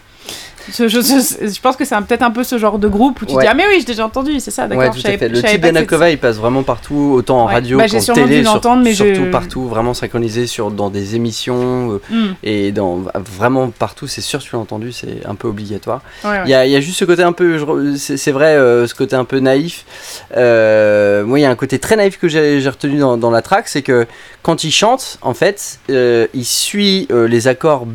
Je, 0.71 0.87
je- 0.87 1.01
je- 1.01 1.47
je 1.53 1.59
pense 1.61 1.75
que 1.75 1.83
c'est 1.85 1.95
peut-être 2.07 2.21
un 2.21 2.31
peu 2.31 2.43
ce 2.43 2.57
genre 2.57 2.79
de 2.79 2.87
groupe 2.87 3.21
où 3.21 3.25
tu 3.25 3.33
Ouais. 3.35 3.43
dis 3.43 3.47
ah 3.49 3.53
mais 3.53 3.65
oui 3.67 3.75
j'ai 3.79 3.85
déjà 3.85 4.05
entendu 4.05 4.39
c'est 4.39 4.51
ça 4.51 4.67
d'accord 4.67 4.83
Ouais, 4.83 4.89
tout 4.91 5.05
à 5.05 5.17
fait. 5.17 5.27
Le 5.29 5.35
c'était 5.35 5.57
d'Anakova, 5.57 6.09
il 6.09 6.17
passe 6.17 6.37
vraiment 6.37 6.63
partout, 6.63 7.13
autant 7.15 7.41
en 7.43 7.47
Ouais. 7.47 7.53
radio 7.53 7.77
Bah, 7.77 7.85
qu'en 7.87 8.13
télé, 8.13 8.43
sur- 8.43 8.75
mais 8.77 8.93
surtout 8.93 9.29
partout, 9.31 9.67
vraiment 9.67 9.93
synchronisé 9.93 10.47
sur, 10.47 10.71
dans 10.71 10.89
des 10.89 11.15
émissions 11.15 11.93
euh, 11.93 12.01
Hmm, 12.09 12.33
et 12.43 12.71
dans 12.71 13.01
vraiment 13.37 13.69
partout. 13.69 14.07
C'est 14.07 14.21
sûr, 14.21 14.39
tu 14.39 14.49
l'as 14.53 14.59
entendu, 14.59 14.91
c'est 14.91 15.25
un 15.25 15.35
peu 15.35 15.47
obligatoire. 15.47 16.01
Il 16.23 16.49
y, 16.49 16.53
a, 16.53 16.65
il 16.65 16.71
y 16.71 16.75
a 16.75 16.79
juste 16.81 16.99
ce 16.99 17.05
côté 17.05 17.23
un 17.23 17.31
peu, 17.33 17.57
c'est 17.97 18.31
vrai, 18.31 18.55
euh, 18.55 18.87
ce 18.87 18.93
côté 18.95 19.15
un 19.15 19.25
peu 19.25 19.39
naïf. 19.39 19.85
Euh, 20.37 21.23
moi, 21.25 21.39
il 21.39 21.41
y 21.41 21.45
a 21.45 21.49
un 21.49 21.55
côté 21.55 21.79
très 21.79 21.95
naïf 21.95 22.17
que 22.19 22.27
j'ai 22.27 22.59
retenu 22.69 22.97
dans, 22.99 23.17
dans 23.17 23.31
la 23.31 23.41
track, 23.41 23.67
c'est 23.67 23.81
que 23.81 24.05
quand 24.41 24.63
il 24.63 24.71
chante, 24.71 25.17
en 25.21 25.33
fait, 25.33 25.79
euh, 25.89 26.27
il 26.33 26.45
suit 26.45 27.07
les 27.11 27.47
accords, 27.47 27.85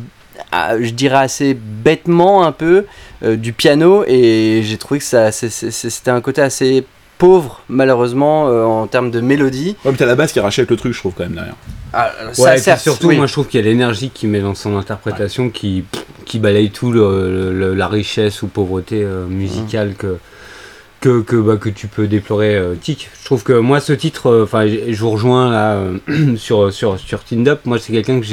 je 0.53 0.89
dirais 0.91 1.17
assez 1.17 1.53
bêtement 1.53 2.45
un 2.45 2.51
peu, 2.51 2.85
euh, 3.23 3.35
du 3.35 3.53
piano, 3.53 4.03
et 4.07 4.61
j'ai 4.63 4.77
trouvé 4.77 4.99
que 4.99 5.05
ça, 5.05 5.31
c'était 5.31 6.11
un 6.11 6.21
côté 6.21 6.41
assez 6.41 6.83
pauvre, 7.17 7.61
malheureusement, 7.67 8.47
euh, 8.47 8.63
en 8.63 8.87
termes 8.87 9.11
de 9.11 9.19
mélodie. 9.19 9.75
Ouais, 9.83 9.91
mais 9.91 9.97
t'as 9.97 10.05
la 10.05 10.15
basse 10.15 10.31
qui 10.31 10.39
rachète 10.39 10.69
le 10.71 10.77
truc, 10.77 10.93
je 10.93 10.99
trouve, 10.99 11.13
quand 11.17 11.23
même, 11.23 11.33
derrière. 11.33 11.55
Ah, 11.91 12.11
Ouais, 12.37 12.51
et 12.51 12.53
puis 12.53 12.61
certes, 12.61 12.81
surtout, 12.81 13.07
oui. 13.07 13.17
moi 13.17 13.25
je 13.27 13.33
trouve 13.33 13.47
qu'il 13.47 13.59
y 13.59 13.63
a 13.63 13.65
l'énergie 13.67 14.09
qu'il 14.11 14.29
met 14.29 14.39
dans 14.41 14.53
son 14.55 14.77
interprétation 14.77 15.49
qui, 15.49 15.83
qui 16.25 16.37
balaye 16.39 16.69
tout 16.69 16.91
le, 16.91 17.51
le- 17.51 17.73
la 17.73 17.87
richesse 17.87 18.41
ou 18.43 18.47
pauvreté 18.47 19.01
euh, 19.03 19.25
musicale 19.25 19.95
que, 19.97 20.17
que, 20.99 21.21
que, 21.21 21.35
bah, 21.35 21.57
que 21.57 21.69
tu 21.69 21.87
peux 21.87 22.07
déplorer, 22.07 22.55
euh, 22.55 22.75
Tic. 22.75 23.09
Je 23.19 23.25
trouve 23.25 23.43
que 23.43 23.53
moi 23.53 23.79
ce 23.79 23.93
titre, 23.93 24.27
euh, 24.27 24.43
enfin 24.43 24.67
je 24.67 24.99
vous 24.99 25.11
rejoins 25.11 25.49
là 25.51 25.75
euh, 25.75 26.35
sur, 26.37 26.73
sur, 26.73 26.99
sur 26.99 27.23
Tind 27.23 27.47
Up, 27.47 27.61
moi 27.65 27.79
c'est 27.79 27.93
quelqu'un 27.93 28.19
que 28.19 28.25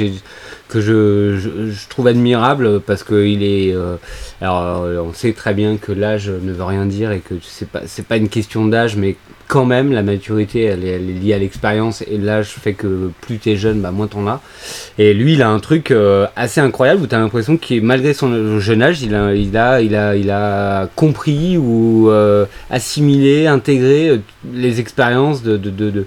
que 0.67 0.81
je, 0.81 1.37
je, 1.71 1.87
trouve 1.87 2.07
admirable 2.07 2.81
parce 2.81 3.03
qu'il 3.03 3.41
est. 3.43 3.73
euh, 3.73 3.95
alors 4.41 4.85
on 5.05 5.13
sait 5.13 5.31
très 5.31 5.53
bien 5.53 5.77
que 5.77 5.93
l'âge 5.93 6.29
ne 6.29 6.51
veut 6.51 6.63
rien 6.63 6.85
dire 6.85 7.11
et 7.11 7.19
que 7.19 7.35
c'est 7.41 7.69
pas, 7.69 7.83
c'est 7.85 8.05
pas 8.05 8.17
une 8.17 8.27
question 8.29 8.65
d'âge, 8.65 8.97
mais 8.97 9.15
quand 9.47 9.65
même 9.65 9.91
la 9.91 10.03
maturité 10.03 10.63
elle 10.63 10.83
est, 10.83 10.89
elle 10.89 11.09
est 11.09 11.13
liée 11.13 11.33
à 11.33 11.37
l'expérience 11.37 12.01
et 12.01 12.17
l'âge 12.17 12.47
fait 12.47 12.73
que 12.73 13.11
plus 13.21 13.37
t'es 13.37 13.55
jeune, 13.55 13.81
bah, 13.81 13.91
moins 13.91 14.07
t'en 14.07 14.27
as. 14.27 14.41
Et 14.97 15.13
lui, 15.13 15.33
il 15.33 15.41
a 15.41 15.49
un 15.49 15.59
truc 15.59 15.91
euh, 15.91 16.27
assez 16.35 16.59
incroyable 16.59 17.03
où 17.03 17.07
tu 17.07 17.15
as 17.15 17.19
l'impression 17.19 17.57
qu'il, 17.57 17.83
malgré 17.83 18.13
son 18.13 18.59
jeune 18.59 18.81
âge, 18.81 19.01
il 19.01 19.15
a, 19.15 19.33
il 19.33 19.57
a, 19.57 19.81
il 19.81 19.95
a, 19.95 20.15
il 20.15 20.29
a 20.29 20.89
compris 20.95 21.57
ou 21.57 22.09
euh, 22.09 22.45
assimilé, 22.69 23.47
intégré 23.47 24.09
euh, 24.09 24.17
les 24.53 24.79
expériences 24.79 25.43
de, 25.43 25.57
de, 25.57 25.69
de, 25.69 25.89
de, 25.89 26.05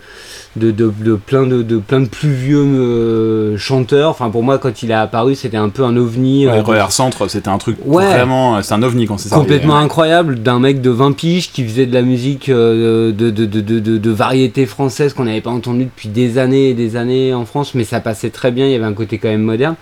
de, 0.56 0.70
de- 0.70 0.92
de 1.04 1.14
plein 1.14 1.46
de, 1.46 1.62
de 1.62 1.78
plein 1.78 2.00
de 2.00 2.08
plus 2.08 2.32
vieux 2.32 2.58
euh, 2.64 3.56
chanteurs. 3.56 4.10
Enfin, 4.10 4.30
pour 4.30 4.42
moi, 4.42 4.58
quand 4.58 4.82
il 4.82 4.92
a 4.92 5.00
apparu, 5.02 5.34
c'était 5.34 5.56
un 5.56 5.68
peu 5.68 5.84
un 5.84 5.96
ovni. 5.96 6.46
Ouais, 6.48 6.62
euh, 6.68 6.88
Centre, 6.90 7.28
c'était 7.28 7.48
un 7.48 7.58
truc 7.58 7.76
Ouais. 7.84 8.04
vraiment. 8.04 8.60
C'est 8.62 8.74
un 8.74 8.82
ovni 8.82 9.06
quand 9.06 9.18
c'est 9.18 9.28
ça. 9.28 9.36
complètement 9.36 9.76
incroyable 9.76 10.42
d'un 10.42 10.58
mec 10.58 10.80
de 10.80 10.90
20 10.90 11.12
piges 11.12 11.52
qui 11.52 11.64
faisait 11.64 11.86
de 11.86 11.94
la 11.94 12.02
musique 12.02 12.48
euh, 12.48 13.12
de, 13.12 13.30
de, 13.30 13.46
de, 13.46 14.10
variété 14.10 14.66
française 14.66 15.14
qu'on 15.14 15.24
n'avait 15.24 15.40
pas 15.40 15.50
entendu 15.50 15.84
depuis 15.84 16.08
des 16.08 16.36
années 16.38 16.70
et 16.70 16.74
des 16.74 16.96
années 16.96 17.32
en 17.32 17.44
France, 17.44 17.74
mais 17.74 17.84
ça 17.84 18.00
passait 18.00 18.30
très 18.30 18.50
bien, 18.50 18.66
il 18.66 18.72
y 18.72 18.74
avait 18.74 18.84
un 18.84 18.92
côté 18.92 19.18
quand 19.18 19.28
même 19.28 19.42
moderne. 19.42 19.76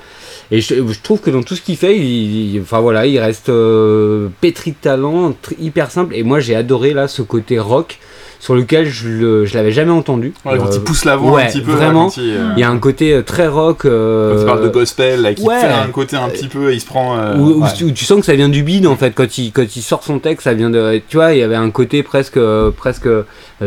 Et 0.50 0.60
je, 0.60 0.74
je 0.74 1.00
trouve 1.02 1.20
que 1.20 1.30
dans 1.30 1.42
tout 1.42 1.54
ce 1.56 1.60
qu'il 1.62 1.76
fait, 1.76 1.96
il, 1.96 2.54
il- 2.54 2.60
enfin 2.60 2.80
voilà, 2.80 3.06
il 3.06 3.18
reste 3.18 3.48
euh, 3.48 4.28
pétri 4.40 4.70
de 4.72 4.76
talent, 4.80 5.34
hyper 5.60 5.90
simple. 5.90 6.14
Et 6.14 6.22
moi 6.22 6.40
j'ai 6.40 6.54
adoré 6.54 6.92
là 6.94 7.08
ce 7.08 7.22
côté 7.22 7.58
rock 7.58 7.98
sur 8.40 8.54
lequel 8.54 8.86
je, 8.86 9.08
le- 9.08 9.44
je 9.44 9.54
l'avais 9.54 9.72
jamais 9.72 9.90
entendu. 9.90 10.32
Ouais, 10.44 10.56
quand 10.58 10.66
Euh, 10.66 10.74
il 10.74 10.80
pousse 10.82 11.04
la 11.04 11.16
voix 11.16 11.32
ouais, 11.32 11.42
un 11.42 11.46
petit 11.46 11.60
peu. 11.60 11.72
vraiment. 11.72 12.08
il, 12.16 12.22
euh, 12.22 12.48
il 12.56 12.60
y 12.60 12.62
a 12.62 12.70
un 12.70 12.78
côté 12.78 13.12
euh, 13.12 13.22
très 13.22 13.48
rock. 13.48 13.84
euh, 13.84 14.34
quand 14.34 14.40
il 14.40 14.46
parle 14.46 14.62
de 14.64 14.68
gospel, 14.68 15.22
là, 15.22 15.34
qui 15.34 15.42
ouais. 15.42 15.60
fait 15.60 15.66
un 15.66 15.88
côté 15.88 16.16
un 16.16 16.28
petit 16.28 16.48
peu, 16.48 16.72
il 16.72 16.80
se 16.80 16.86
prend. 16.86 17.18
euh, 17.18 17.36
où, 17.36 17.64
tu, 17.92 18.04
sens 18.04 18.20
que 18.20 18.26
ça 18.26 18.34
vient 18.34 18.48
du 18.48 18.62
bide 18.62 18.86
en 18.86 18.96
fait 18.96 19.12
quand 19.14 19.38
il 19.38 19.52
quand 19.52 19.76
il 19.76 19.82
sort 19.82 20.02
son 20.02 20.18
texte 20.18 20.44
ça 20.44 20.54
vient 20.54 20.70
de 20.70 21.00
tu 21.08 21.16
vois 21.16 21.32
il 21.34 21.38
y 21.40 21.42
avait 21.42 21.54
un 21.56 21.70
côté 21.70 22.02
presque 22.02 22.36
euh, 22.36 22.70
presque 22.70 23.06
euh, 23.06 23.22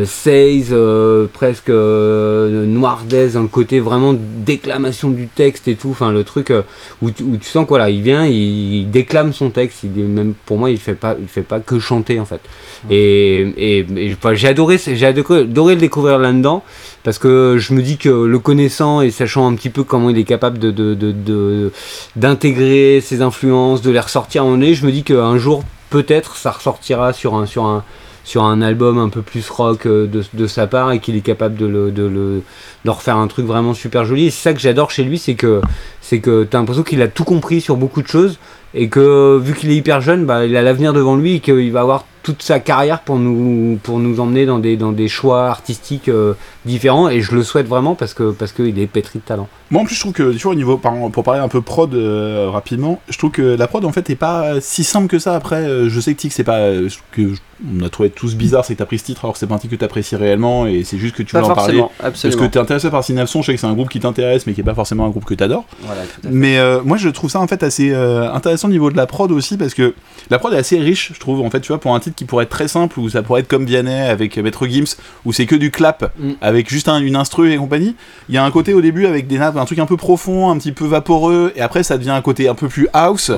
says 0.05 0.65
euh, 0.71 1.27
presque 1.31 1.69
euh, 1.69 2.65
noirdez 2.65 3.35
un 3.35 3.47
côté 3.47 3.79
vraiment 3.79 4.13
déclamation 4.17 5.09
du 5.09 5.27
texte 5.27 5.67
et 5.67 5.75
tout 5.75 5.89
enfin 5.91 6.11
le 6.11 6.23
truc 6.23 6.49
euh, 6.51 6.61
où, 7.01 7.11
tu- 7.11 7.23
où 7.23 7.37
tu 7.37 7.47
sens 7.47 7.63
que 7.65 7.69
voilà 7.69 7.89
il 7.89 8.01
vient 8.01 8.25
il, 8.25 8.75
il 8.81 8.89
déclame 8.91 9.33
son 9.33 9.49
texte 9.49 9.79
il 9.83 9.91
même 10.05 10.33
pour 10.45 10.57
moi 10.57 10.69
il 10.71 10.77
fait 10.77 10.95
pas 10.95 11.15
il 11.21 11.27
fait 11.27 11.41
pas 11.41 11.59
que 11.59 11.79
chanter 11.79 12.19
en 12.19 12.25
fait 12.25 12.41
et, 12.89 13.41
et, 13.57 13.85
et, 13.95 14.15
j'ai 14.33 14.53
adoré 14.61 14.77
j'ai 14.77 15.05
adoré, 15.05 15.45
le 15.45 15.75
découvrir 15.75 16.19
là 16.19 16.31
dedans 16.31 16.63
parce 17.03 17.17
que 17.17 17.57
je 17.57 17.73
me 17.73 17.81
dis 17.81 17.97
que 17.97 18.09
le 18.09 18.39
connaissant 18.39 19.01
et 19.01 19.09
sachant 19.09 19.47
un 19.47 19.55
petit 19.55 19.69
peu 19.69 19.83
comment 19.83 20.09
il 20.09 20.17
est 20.17 20.23
capable 20.23 20.59
de, 20.59 21.71
d'intégrer 22.15 23.01
ses 23.01 23.21
influences, 23.21 23.81
de 23.81 23.89
les 23.89 23.99
ressortir 23.99 24.45
en 24.45 24.57
nez, 24.57 24.75
je 24.75 24.85
me 24.85 24.91
dis 24.91 25.03
qu'un 25.03 25.37
jour 25.37 25.63
peut-être 25.89 26.35
ça 26.35 26.51
ressortira 26.51 27.11
sur 27.13 27.35
un 27.35 27.45
sur 27.45 27.65
un 27.65 27.83
sur 28.23 28.43
un 28.43 28.61
album 28.61 28.99
un 28.99 29.09
peu 29.09 29.23
plus 29.23 29.49
rock 29.49 29.87
euh, 29.87 30.07
de, 30.07 30.47
sa 30.47 30.67
part 30.67 30.91
et 30.91 30.99
qu'il 30.99 31.15
est 31.15 31.21
capable 31.21 31.55
de 31.55 31.65
le, 31.65 31.89
de 31.89 32.03
le 32.03 32.91
refaire 32.91 33.17
un 33.17 33.27
truc 33.27 33.47
vraiment 33.47 33.73
super 33.73 34.05
joli. 34.05 34.27
Et 34.27 34.29
c'est 34.29 34.43
ça 34.49 34.53
que 34.53 34.59
j'adore 34.59 34.91
chez 34.91 35.03
lui, 35.03 35.17
c'est 35.17 35.33
que 35.33 35.59
c'est 36.01 36.19
que 36.19 36.43
t'as 36.43 36.59
l'impression 36.59 36.83
qu'il 36.83 37.01
a 37.01 37.07
tout 37.07 37.23
compris 37.23 37.61
sur 37.61 37.77
beaucoup 37.77 38.03
de 38.03 38.07
choses 38.07 38.37
et 38.75 38.89
que 38.89 39.39
vu 39.39 39.55
qu'il 39.55 39.71
est 39.71 39.75
hyper 39.75 40.01
jeune, 40.01 40.25
bah, 40.25 40.45
il 40.45 40.55
a 40.55 40.61
l'avenir 40.61 40.93
devant 40.93 41.15
lui 41.15 41.35
et 41.35 41.39
qu'il 41.39 41.71
va 41.71 41.81
avoir 41.81 42.05
toute 42.23 42.41
sa 42.43 42.59
carrière 42.59 43.01
pour 43.01 43.17
nous 43.17 43.79
pour 43.83 43.99
nous 43.99 44.19
emmener 44.19 44.45
dans 44.45 44.59
des 44.59 44.77
dans 44.77 44.91
des 44.91 45.07
choix 45.07 45.47
artistiques 45.47 46.09
euh, 46.09 46.33
différents 46.65 47.09
et 47.09 47.21
je 47.21 47.33
le 47.33 47.43
souhaite 47.43 47.67
vraiment 47.67 47.95
parce 47.95 48.13
que 48.13 48.31
parce 48.31 48.51
qu'il 48.51 48.77
est 48.79 48.87
pétri 48.87 49.19
de 49.19 49.23
talent. 49.23 49.49
Moi 49.71 49.81
en 49.81 49.85
plus 49.85 49.95
je 49.95 50.01
trouve 50.01 50.11
que 50.13 50.33
tu 50.33 50.39
vois 50.43 50.51
au 50.51 50.55
niveau 50.55 50.77
pour 50.77 51.23
parler 51.23 51.39
un 51.39 51.47
peu 51.47 51.61
prod 51.61 51.93
euh, 51.93 52.49
rapidement, 52.51 53.01
je 53.09 53.17
trouve 53.17 53.31
que 53.31 53.41
la 53.55 53.67
prod 53.67 53.83
en 53.85 53.91
fait 53.91 54.09
est 54.09 54.15
pas 54.15 54.59
si 54.61 54.83
simple 54.83 55.07
que 55.07 55.17
ça 55.17 55.33
après 55.33 55.63
euh, 55.63 55.89
je 55.89 55.99
sais 55.99 56.13
que 56.13 56.19
Tic 56.19 56.33
c'est 56.33 56.43
pas 56.43 56.57
euh, 56.59 56.89
ce 56.89 56.97
que 57.11 57.33
je- 57.33 57.39
on 57.79 57.83
a 57.85 57.89
trouvé 57.89 58.09
tous 58.09 58.35
bizarre 58.35 58.65
c'est 58.65 58.73
que 58.73 58.79
t'as 58.79 58.85
pris 58.87 58.97
ce 58.97 59.03
titre 59.03 59.23
alors 59.23 59.33
que 59.33 59.39
c'est 59.39 59.45
pas 59.47 59.53
un 59.55 59.59
titre 59.59 59.75
que 59.75 59.79
t'apprécies 59.79 60.15
réellement 60.15 60.65
et 60.65 60.83
c'est 60.83 60.97
juste 60.97 61.15
que 61.15 61.21
tu 61.23 61.33
Pas 61.33 61.41
voulais 61.41 61.51
en 61.51 61.55
parler 61.55 61.77
forcément, 61.77 61.91
parce 61.99 62.09
absolument. 62.25 62.47
que 62.47 62.53
t'es 62.53 62.59
intéressé 62.59 62.89
par 62.89 63.03
Synapson, 63.03 63.41
je 63.41 63.45
sais 63.47 63.53
que 63.53 63.59
c'est 63.61 63.67
un 63.67 63.73
groupe 63.73 63.89
qui 63.89 63.99
t'intéresse 63.99 64.45
mais 64.47 64.53
qui 64.53 64.61
est 64.61 64.63
pas 64.63 64.73
forcément 64.73 65.05
un 65.05 65.09
groupe 65.09 65.25
que 65.25 65.35
t'adores. 65.35 65.65
Voilà. 65.81 66.01
Mais 66.29 66.57
euh, 66.57 66.81
moi 66.83 66.97
je 66.97 67.07
trouve 67.09 67.29
ça 67.29 67.39
en 67.39 67.47
fait 67.47 67.61
assez 67.63 67.91
euh, 67.91 68.31
intéressant 68.33 68.67
au 68.67 68.71
niveau 68.71 68.89
de 68.91 68.97
la 68.97 69.05
prod 69.05 69.31
aussi 69.31 69.57
parce 69.57 69.73
que 69.75 69.93
la 70.31 70.39
prod 70.39 70.51
est 70.53 70.57
assez 70.57 70.79
riche 70.79 71.11
je 71.13 71.19
trouve 71.19 71.41
en 71.41 71.49
fait 71.51 71.61
tu 71.61 71.67
vois 71.67 71.79
pour 71.79 71.93
un 71.95 71.99
titre 71.99 72.15
qui 72.15 72.25
pourrait 72.25 72.43
être 72.45 72.49
très 72.49 72.67
simple 72.67 72.99
ou 72.99 73.09
ça 73.09 73.21
pourrait 73.21 73.41
être 73.41 73.47
comme 73.47 73.65
Vianney 73.65 74.01
avec 74.09 74.37
Maître 74.37 74.65
Gims 74.67 74.95
où 75.25 75.31
c'est 75.31 75.45
que 75.45 75.55
du 75.55 75.71
clap 75.71 76.11
Mm. 76.19 76.31
avec 76.41 76.67
juste 76.69 76.89
un- 76.89 76.99
une 76.99 77.15
instru 77.15 77.51
et 77.53 77.57
compagnie 77.57 77.95
il 78.27 78.33
y 78.35 78.37
a 78.39 78.43
un 78.43 78.49
côté 78.51 78.73
au 78.73 78.81
début 78.81 79.05
avec 79.05 79.27
des 79.27 79.37
nappes 79.37 79.55
un 79.61 79.65
truc 79.65 79.79
un 79.79 79.85
peu 79.85 79.97
profond 79.97 80.49
un 80.49 80.57
petit 80.57 80.71
peu 80.71 80.85
vaporeux 80.85 81.53
et 81.55 81.61
après 81.61 81.83
ça 81.83 81.97
devient 81.97 82.11
un 82.11 82.21
côté 82.21 82.47
un 82.49 82.55
peu 82.55 82.67
plus 82.67 82.87
house. 82.93 83.31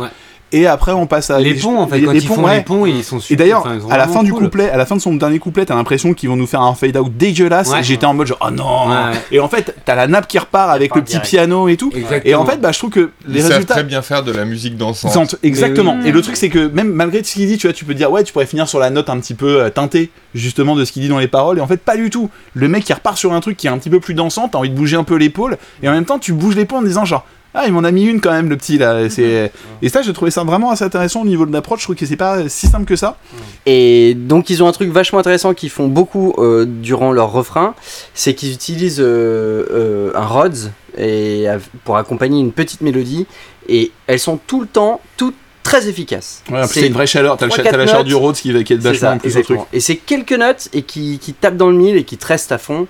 Et 0.54 0.68
après 0.68 0.92
on 0.94 1.06
passe 1.08 1.30
à 1.30 1.40
Les 1.40 1.56
ponts, 1.56 1.78
en 1.80 1.88
fait, 1.88 1.98
les- 2.00 2.06
quand 2.06 2.12
les 2.14 2.22
ils 2.24 2.28
ponts, 2.28 2.36
font 2.36 2.44
ouais. 2.46 2.58
les 2.58 2.64
ponts, 2.64 2.86
ils 2.86 3.04
sont 3.04 3.18
Et 3.18 3.22
super. 3.22 3.38
d'ailleurs, 3.46 3.60
enfin, 3.60 3.76
ils 3.76 3.82
sont 3.82 3.90
à 3.90 3.98
la 3.98 4.08
fin 4.08 4.24
du 4.24 4.32
cool. 4.32 4.44
couplet, 4.44 4.70
à 4.70 4.78
la 4.78 4.86
fin 4.86 4.96
de 4.96 5.02
son 5.02 5.14
dernier 5.16 5.40
couplet, 5.40 5.66
t'as 5.66 5.76
l'impression 5.76 6.14
qu'ils 6.14 6.30
vont 6.30 6.36
nous 6.36 6.48
faire 6.48 6.62
un 6.62 6.74
fade 6.76 6.96
out 6.96 7.12
dégueulasse. 7.18 7.70
Ouais. 7.72 7.80
Et 7.82 7.84
J'étais 7.84 8.06
en 8.06 8.14
mode 8.14 8.28
genre, 8.28 8.38
oh 8.46 8.52
non. 8.52 8.88
Ouais. 8.90 9.18
Et 9.32 9.40
en 9.40 9.50
fait, 9.50 9.76
t'as 9.84 9.96
la 9.96 10.08
nappe 10.08 10.28
qui 10.28 10.40
repart 10.40 10.70
avec 10.72 10.96
le 10.96 11.02
petit 11.02 11.14
direct. 11.14 11.30
piano 11.30 11.68
et 11.68 11.76
tout. 11.78 11.92
Exactement. 11.96 12.22
Et 12.32 12.36
en 12.36 12.46
fait, 12.46 12.62
bah, 12.62 12.72
je 12.72 12.78
trouve 12.80 12.92
que 12.92 13.10
Ils 13.28 13.34
les 13.34 13.42
savent 13.42 13.52
résultats. 13.52 13.74
très 13.74 13.84
bien 13.84 14.02
faire 14.02 14.24
de 14.24 14.32
la 14.32 14.46
musique 14.46 14.78
dansante. 14.78 15.36
Exactement. 15.44 15.98
oui. 16.02 16.08
Et 16.10 16.12
le 16.12 16.22
truc, 16.22 16.36
c'est 16.38 16.50
que 16.50 16.68
même 16.68 16.92
malgré 16.92 17.24
ce 17.24 17.34
qu'il 17.34 17.48
dit, 17.48 17.58
tu 17.58 17.68
vois, 17.68 17.74
tu 17.74 17.86
peux 17.86 17.94
dire, 17.94 18.12
ouais, 18.12 18.24
tu 18.24 18.32
pourrais 18.34 18.46
finir 18.46 18.68
sur 18.68 18.80
la 18.80 18.90
note 18.90 19.10
un 19.10 19.20
petit 19.20 19.34
peu 19.34 19.62
euh, 19.64 19.70
teintée, 19.70 20.12
justement, 20.36 20.76
de 20.76 20.86
ce 20.86 20.92
qu'il 20.92 21.02
dit 21.02 21.10
dans 21.10 21.20
les 21.20 21.28
paroles. 21.28 21.58
Et 21.58 21.62
en 21.62 21.68
fait, 21.68 21.78
pas 21.78 21.98
du 21.98 22.10
tout. 22.10 22.30
Le 22.54 22.68
mec 22.68 22.84
qui 22.84 22.94
repart 22.94 23.18
sur 23.18 23.34
un 23.34 23.40
truc 23.40 23.58
qui 23.58 23.68
est 23.68 23.70
un 23.72 23.78
petit 23.78 23.90
peu 23.90 24.00
plus 24.00 24.14
dansant, 24.14 24.48
t'as 24.50 24.58
envie 24.60 24.70
de 24.70 24.76
bouger 24.76 24.96
un 24.98 25.04
peu 25.04 25.16
l'épaule. 25.16 25.58
Et 25.82 25.90
en 25.90 25.92
même 25.92 26.06
temps, 26.06 26.20
tu 26.20 26.34
bouges 26.34 26.56
l'épaule 26.56 26.80
en 26.80 26.84
disant, 26.84 27.06
genre, 27.06 27.26
ah, 27.54 27.66
il 27.68 27.74
m'en 27.74 27.84
a 27.84 27.92
mis 27.92 28.06
une 28.06 28.20
quand 28.20 28.32
même, 28.32 28.50
le 28.50 28.58
petit 28.58 28.78
là. 28.78 29.02
Et 29.02 29.10
C'est... 29.10 29.52
Et 29.82 29.90
ça, 29.90 30.02
j'ai 30.02 30.14
trouvé 30.14 30.32
ça 30.32 30.44
vraiment 30.44 30.72
assez 30.72 30.84
intéressant 30.84 31.22
au 31.22 31.26
niveau 31.26 31.46
de 31.46 31.54
l'approche. 31.54 31.82
Je 31.82 31.86
trouve 31.86 31.96
que 31.96 32.06
c'est 32.06 32.16
pas 32.16 32.50
si 32.50 32.68
simple 32.68 32.86
que 32.86 32.96
ça. 32.96 33.18
Et 33.66 34.16
donc 34.16 34.50
ils 34.50 34.64
ont 34.64 34.68
un 34.68 34.72
truc 34.72 34.90
vachement 34.90 35.20
intéressant 35.20 35.54
qu'ils 35.54 35.70
font 35.70 35.88
beaucoup 35.88 36.34
euh, 36.38 36.66
durant 36.66 37.12
leur 37.12 37.32
refrain, 37.32 37.76
c'est 38.14 38.34
qu'ils 38.34 38.54
utilisent 38.54 39.00
euh, 39.00 39.66
euh, 39.72 40.12
un 40.16 40.26
Rhodes 40.26 40.72
et, 40.98 41.46
pour 41.86 41.98
accompagner 41.98 42.40
une 42.40 42.52
petite 42.52 42.82
mélodie 42.82 43.26
et 43.68 43.92
elles 44.08 44.20
sont 44.20 44.38
tout 44.38 44.62
le 44.62 44.68
temps 44.68 45.02
toutes 45.18 45.36
très. 45.64 46.52
Ouais, 46.52 46.62
plus, 46.62 46.68
c'est 46.82 46.88
une 46.88 46.94
vraie 46.94 47.08
chaleur. 47.08 47.38
T'as, 47.38 47.48
la 47.48 47.88
chaleur 47.88 48.04
du 48.04 48.12
notes. 48.14 48.22
Rhodes 48.22 48.36
qui, 48.36 48.64
qui 48.64 48.74
est 48.74 48.78
vachement 48.78 49.00
ça, 49.00 49.14
en 49.14 49.18
plus 49.18 49.38
au 49.38 49.42
truc. 49.42 49.60
Et 49.72 49.80
c'est 49.80 49.96
quelques 49.96 50.34
notes 50.34 50.70
et 50.74 50.82
qui, 50.84 51.20
qui 51.20 51.34
tapent 51.34 51.58
dans 51.58 51.70
le 51.70 51.76
mille 51.78 51.96
et 51.96 52.04
qui 52.04 52.18
te 52.18 52.26
restent 52.28 52.52
à 52.52 52.58
fond 52.58 52.88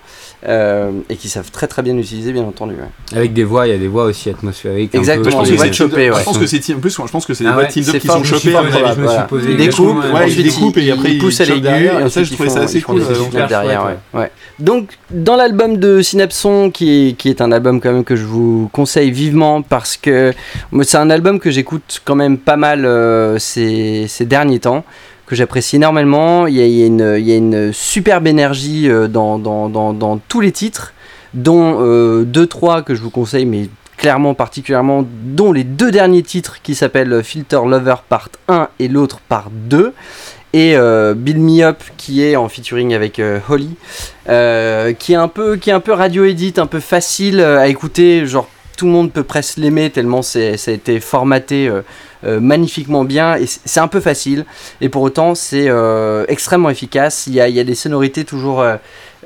euh, 0.48 0.92
et 1.10 1.16
qui 1.16 1.30
savent 1.30 1.52
très 1.52 1.68
très 1.68 1.82
bien 1.82 1.98
utiliser 1.98 2.34
bien 2.34 2.44
entendu. 2.44 2.74
ouais. 2.74 3.18
Avec 3.18 3.34
des 3.34 3.44
voix, 3.44 3.68
il 3.68 3.72
y 3.72 3.76
a 3.76 3.78
des 3.78 3.88
voix 3.88 4.06
aussi 4.06 4.30
atmosphériques. 4.30 4.94
un 4.96 5.00
Exactement, 5.00 5.24
peu, 5.26 5.32
Je 5.32 5.38
pense 5.38 5.50
des 5.50 5.56
que 5.56 5.62
c'est 5.62 5.68
de 5.70 5.74
Team 5.74 5.90
choper, 5.90 6.08
Up. 6.10 6.14
ouais. 6.16 6.20
Je 6.20 6.26
pense 6.26 6.38
que 6.38 6.48
c'est 6.48 6.60
Team- 6.60 6.78
en 6.78 6.80
plus, 6.82 6.90
je 7.06 7.12
pense 7.12 7.26
que 7.26 7.34
c'est 7.34 7.44
des 7.44 7.50
Ah 7.50 7.54
voix 7.54 7.66
Team 7.66 7.84
Up 7.88 8.00
qui 8.00 8.08
fort, 8.08 8.18
sont 8.18 8.24
chopées. 8.24 8.52
je 8.52 8.58
me 8.58 8.72
suis 8.72 9.04
voilà. 9.04 9.22
posé 9.22 9.52
Ils 9.52 9.58
découpent, 9.58 10.78
ils 10.78 10.88
et 10.88 10.92
après, 10.92 11.12
ils 11.14 11.20
poussent 11.20 11.40
à 11.42 11.46
l'aigu 11.46 11.68
ça, 12.10 12.24
je 12.24 12.34
trouvais 12.34 12.50
font- 12.50 12.56
ça 12.56 12.62
assez 12.64 12.82
cool, 12.82 13.00
des 13.08 13.14
donc, 13.14 13.32
derrière, 13.48 13.86
ouais. 14.14 14.32
Dans 14.60 15.36
l'album 15.36 15.78
de 15.78 16.02
Synapson 16.02 16.72
qui 16.72 17.10
est, 17.10 17.14
qui 17.14 17.30
est 17.30 17.40
un 17.42 17.52
album 17.52 17.80
quand 17.80 17.92
même 17.94 18.04
que 18.04 18.16
je 18.16 18.26
vous 18.26 18.70
conseille 18.74 19.12
vivement 19.12 19.62
parce 19.62 19.96
que 19.98 20.34
c'est 20.82 20.98
un 20.98 21.10
album 21.10 21.40
que 21.40 21.52
j'écoute 21.52 22.02
quand 22.04 22.16
même 22.16 22.38
pas 22.38 22.58
mal 22.58 22.63
euh, 22.64 23.38
ces, 23.40 24.08
derniers 24.22 24.60
temps 24.60 24.84
que 25.26 25.36
j'apprécie 25.36 25.78
énormément. 25.78 26.48
Il 26.48 26.56
y 26.56 26.84
a, 26.84 27.36
une, 27.36 27.72
superbe 27.74 28.28
énergie 28.28 28.90
euh, 28.90 29.08
dans, 29.08 30.20
tous 30.28 30.42
les 30.42 30.52
titres, 30.52 30.94
dont 31.34 32.24
2-3 32.24 32.84
que 32.84 32.96
je 32.96 33.02
vous 33.02 33.10
conseille, 33.10 33.46
mais 33.46 33.70
clairement 33.98 34.34
particulièrement, 34.34 35.06
dont 35.24 35.52
les 35.52 35.64
deux 35.64 35.92
derniers 35.92 36.24
titres 36.24 36.62
qui 36.62 36.76
s'appellent 36.76 37.24
Filter 37.24 37.60
Lover 37.66 37.96
Part 38.10 38.30
1 38.48 38.70
et 38.80 38.88
l'autre 38.88 39.20
Part 39.28 39.50
2. 39.52 39.94
Et 40.54 40.78
euh, 40.78 41.16
Build 41.16 41.40
Me 41.40 41.64
Up 41.64 41.82
qui 41.98 42.24
est 42.24 42.36
en 42.36 42.48
featuring 42.48 42.94
avec 42.94 43.18
euh, 43.18 43.40
Holly, 43.50 43.72
euh, 44.30 44.94
qui 44.94 45.14
est 45.14 45.18
un 45.18 45.28
peu 45.28 45.58
qui 45.58 45.72
est 45.72 45.74
un 45.74 45.80
peu 45.80 45.94
radio 45.94 46.26
edit, 46.26 46.54
un 46.58 46.68
peu 46.68 46.80
facile 46.80 47.40
euh, 47.40 47.60
à 47.60 47.68
écouter, 47.68 48.28
genre 48.28 48.48
tout 48.78 48.86
le 48.86 48.92
monde 48.92 49.12
peut 49.12 49.24
presque 49.24 49.58
l'aimer 49.58 49.90
tellement 49.90 50.22
ça 50.22 50.40
a 50.40 50.72
été 50.72 51.00
formaté 51.00 51.68
euh, 51.68 51.82
euh, 52.26 52.40
magnifiquement 52.40 53.04
bien 53.04 53.36
et 53.36 53.46
c'est 53.46 53.80
un 53.80 53.88
peu 53.88 54.00
facile 54.00 54.46
et 54.82 54.90
pour 54.90 55.02
autant 55.02 55.36
c'est 55.36 55.68
euh, 55.70 56.26
extrêmement 56.28 56.70
efficace. 56.70 57.26
Il 57.28 57.34
y 57.34 57.40
a 57.42 57.64
des 57.64 57.76
sonorités 57.76 58.26
toujours 58.26 58.66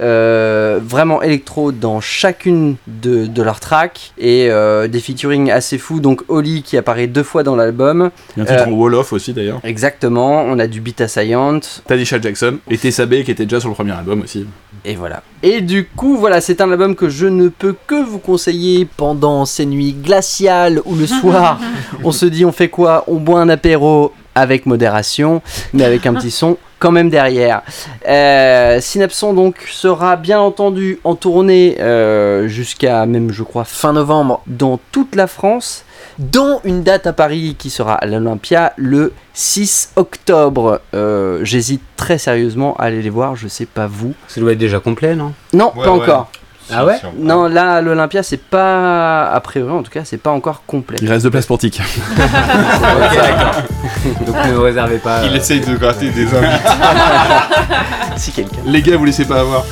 euh, 0.02 0.68
euh, 0.68 0.80
vraiment 0.82 1.22
électro 1.22 1.72
dans 1.72 2.02
chacune 2.02 2.76
de, 2.88 3.26
de 3.26 3.44
leurs 3.44 3.60
tracks 3.60 4.14
et 4.18 4.48
euh, 4.50 4.88
des 4.88 5.00
featuring 5.00 5.52
assez 5.52 5.78
fous. 5.78 6.00
Donc 6.00 6.24
Holly 6.28 6.64
qui 6.64 6.78
apparaît 6.78 7.08
deux 7.08 7.24
fois 7.24 7.44
dans 7.44 7.56
l'album. 7.56 8.12
Il 8.36 8.44
y 8.44 8.48
a 8.48 8.50
un 8.50 8.56
titre 8.58 8.70
Euh, 8.70 8.72
en 8.72 8.76
Wall-Off 8.76 9.14
aussi 9.14 9.34
d'ailleurs. 9.34 9.60
Exactement, 9.64 10.42
on 10.44 10.60
a 10.60 10.68
du 10.68 10.82
beat 10.82 11.02
assaillant 11.02 11.60
Tanisha 11.86 12.20
Jackson 12.22 12.58
et 12.70 12.78
Tessa 12.78 13.06
Bay 13.06 13.24
qui 13.24 13.32
était 13.32 13.46
déjà 13.46 13.60
sur 13.60 13.70
le 13.70 13.76
premier 13.76 13.92
album 13.92 14.22
aussi. 14.22 14.46
Et 14.86 14.96
voilà. 14.96 15.22
Et 15.44 15.62
du 15.62 15.86
coup, 15.86 16.18
voilà, 16.18 16.40
c'est 16.42 16.62
un 16.62 16.72
album 16.72 16.96
que 16.96 17.10
je 17.10 17.26
ne 17.28 17.50
peux 17.50 17.76
que 17.88 18.04
vous 18.04 18.20
conseiller 18.20 18.88
pendant 18.98 19.46
ces 19.46 19.66
nuits 19.66 19.94
glaciales 19.94 20.82
où 20.86 20.96
le 20.96 21.08
soir, 21.08 21.60
on 22.04 22.12
se 22.12 22.26
dit 22.26 22.46
on 22.46 22.52
fait 22.52 22.70
quoi? 22.70 23.04
On 23.08 23.16
boit 23.16 23.42
un 23.42 23.50
apéro 23.50 24.14
avec 24.36 24.66
modération, 24.66 25.42
mais 25.74 25.84
avec 25.84 26.06
un 26.06 26.14
petit 26.14 26.32
son 26.32 26.58
quand 26.80 26.92
même 26.92 27.10
derrière. 27.10 27.62
Euh, 28.08 28.80
Synapson 28.82 29.34
donc 29.34 29.56
sera 29.70 30.16
bien 30.16 30.40
entendu 30.40 31.00
en 31.04 31.16
tournée 31.16 31.78
euh, 31.80 32.48
jusqu'à 32.48 33.06
même 33.06 33.32
je 33.32 33.44
crois 33.44 33.64
fin 33.64 33.94
novembre 33.94 34.42
dans 34.48 34.80
toute 34.92 35.16
la 35.16 35.28
France, 35.28 35.84
dont 36.20 36.60
une 36.64 36.84
date 36.84 37.08
à 37.08 37.14
Paris 37.14 37.56
qui 37.58 37.70
sera 37.70 37.94
à 37.96 38.06
l'Olympia 38.06 38.74
le 38.78 39.14
6 39.34 39.92
octobre. 39.96 40.82
Euh, 40.94 41.40
J'hésite 41.44 41.82
très 41.96 42.18
sérieusement 42.18 42.76
à 42.78 42.84
aller 42.86 43.02
les 43.02 43.10
voir, 43.10 43.36
je 43.36 43.48
sais 43.48 43.66
pas 43.66 43.88
vous. 43.88 44.14
Ça 44.28 44.40
doit 44.42 44.52
être 44.52 44.58
déjà 44.58 44.80
complet, 44.80 45.16
non? 45.16 45.34
Non, 45.54 45.72
Ouais, 45.76 45.84
pas 45.86 45.92
ouais. 45.94 46.02
encore. 46.04 46.30
Ah 46.70 46.86
ouais. 46.86 46.98
Non, 47.18 47.48
là, 47.48 47.82
l'Olympia, 47.82 48.24
c'est 48.24 48.42
pas. 48.42 49.30
A 49.30 49.40
priori, 49.40 49.72
en 49.72 49.84
tout 49.84 49.92
cas, 49.92 50.02
c'est 50.04 50.18
pas 50.18 50.32
encore 50.32 50.64
complet. 50.68 50.98
Il 51.02 51.10
reste 51.10 51.24
de 51.24 51.30
place 51.30 51.46
pour 51.46 51.58
Tic. 51.60 51.80
Donc 54.26 54.36
ne 54.36 54.58
réservez 54.58 54.98
pas. 54.98 55.26
Il 55.26 55.34
euh, 55.34 55.36
essaye 55.36 55.62
de 55.62 55.76
gratter 55.76 56.10
des 56.10 56.26
invités. 56.26 56.70
Si 58.18 58.32
quelqu'un. 58.32 58.58
Les 58.66 58.82
gars, 58.82 58.98
vous 58.98 59.06
laissez 59.06 59.26
pas 59.26 59.42
avoir. 59.42 59.64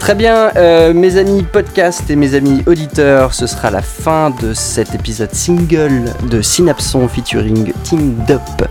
Très 0.00 0.14
bien, 0.14 0.50
euh, 0.56 0.92
mes 0.92 1.16
amis 1.16 1.42
podcast 1.42 2.10
et 2.10 2.16
mes 2.16 2.34
amis 2.34 2.62
auditeurs, 2.66 3.32
ce 3.32 3.46
sera 3.46 3.70
la 3.70 3.80
fin 3.80 4.30
de 4.30 4.52
cet 4.52 4.94
épisode 4.94 5.32
single 5.32 6.12
de 6.28 6.42
Synapson 6.42 7.08
featuring 7.08 7.72
Team 7.84 8.16
Dup. 8.26 8.68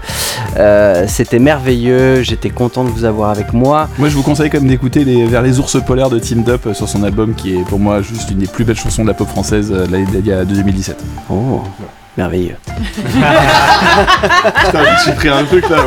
Euh, 0.58 1.06
C'était 1.08 1.40
merveilleux, 1.40 2.22
j'étais 2.22 2.50
content 2.50 2.84
de 2.84 2.90
vous 2.90 3.06
avoir 3.06 3.30
avec 3.32 3.54
moi. 3.54 3.90
Moi, 3.98 4.10
je 4.10 4.16
vous 4.16 4.24
conseille 4.24 4.50
quand 4.50 4.60
même 4.60 4.70
d'écouter 4.70 5.04
les, 5.04 5.26
Vers 5.26 5.42
les 5.42 5.60
ours 5.60 5.78
polaires 5.84 6.10
de 6.10 6.20
Team 6.20 6.44
Up 6.48 6.68
sur 6.74 6.88
son 6.88 7.04
album 7.04 7.34
qui 7.36 7.58
est 7.58 7.64
pour 7.64 7.80
moi 7.80 8.02
juste 8.02 8.32
une 8.32 8.40
des 8.40 8.48
plus 8.48 8.64
belles 8.64 8.78
chansons 8.78 9.04
de 9.04 9.08
la 9.08 9.14
pop 9.14 9.28
française 9.28 9.72
euh, 9.72 9.86
l'année 9.90 10.06
d'il 10.06 10.26
y 10.26 10.34
a 10.34 10.44
2017. 10.46 11.04
Oh, 11.30 11.62
merveilleux. 12.20 12.56
Putain, 14.66 14.84
j'ai 15.06 15.14
pris 15.14 15.30
un 15.30 15.46
truc 15.46 15.70
là. 15.70 15.78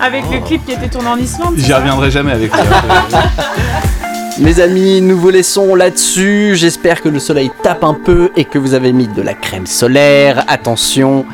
Avec 0.00 0.24
le 0.32 0.40
clip 0.44 0.64
qui 0.66 0.72
était 0.72 0.88
tourné 0.88 1.08
en 1.08 1.16
Islande. 1.18 1.54
J'y 1.56 1.72
reviendrai 1.72 2.10
jamais 2.10 2.32
avec 2.32 2.52
lui. 2.52 2.60
Mes 4.40 4.60
amis, 4.60 5.00
nous 5.00 5.16
vous 5.16 5.30
laissons 5.30 5.76
là-dessus. 5.76 6.56
J'espère 6.56 7.00
que 7.00 7.08
le 7.08 7.20
soleil 7.20 7.50
tape 7.62 7.84
un 7.84 7.94
peu 7.94 8.30
et 8.36 8.44
que 8.44 8.58
vous 8.58 8.74
avez 8.74 8.92
mis 8.92 9.06
de 9.06 9.22
la 9.22 9.34
crème 9.34 9.66
solaire. 9.66 10.44
Attention 10.48 11.24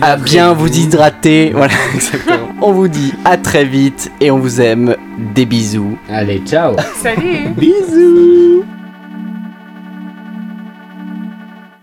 à 0.00 0.16
bien 0.16 0.52
vous 0.52 0.68
hydrater. 0.68 1.52
Voilà, 1.54 1.74
exactement. 1.94 2.48
On 2.60 2.72
vous 2.72 2.88
dit 2.88 3.14
à 3.24 3.36
très 3.36 3.64
vite 3.64 4.10
et 4.20 4.30
on 4.32 4.38
vous 4.38 4.60
aime. 4.60 4.96
Des 5.34 5.46
bisous. 5.46 5.96
Allez, 6.10 6.42
ciao 6.44 6.74
Salut 7.00 7.50
Bisous. 7.56 8.64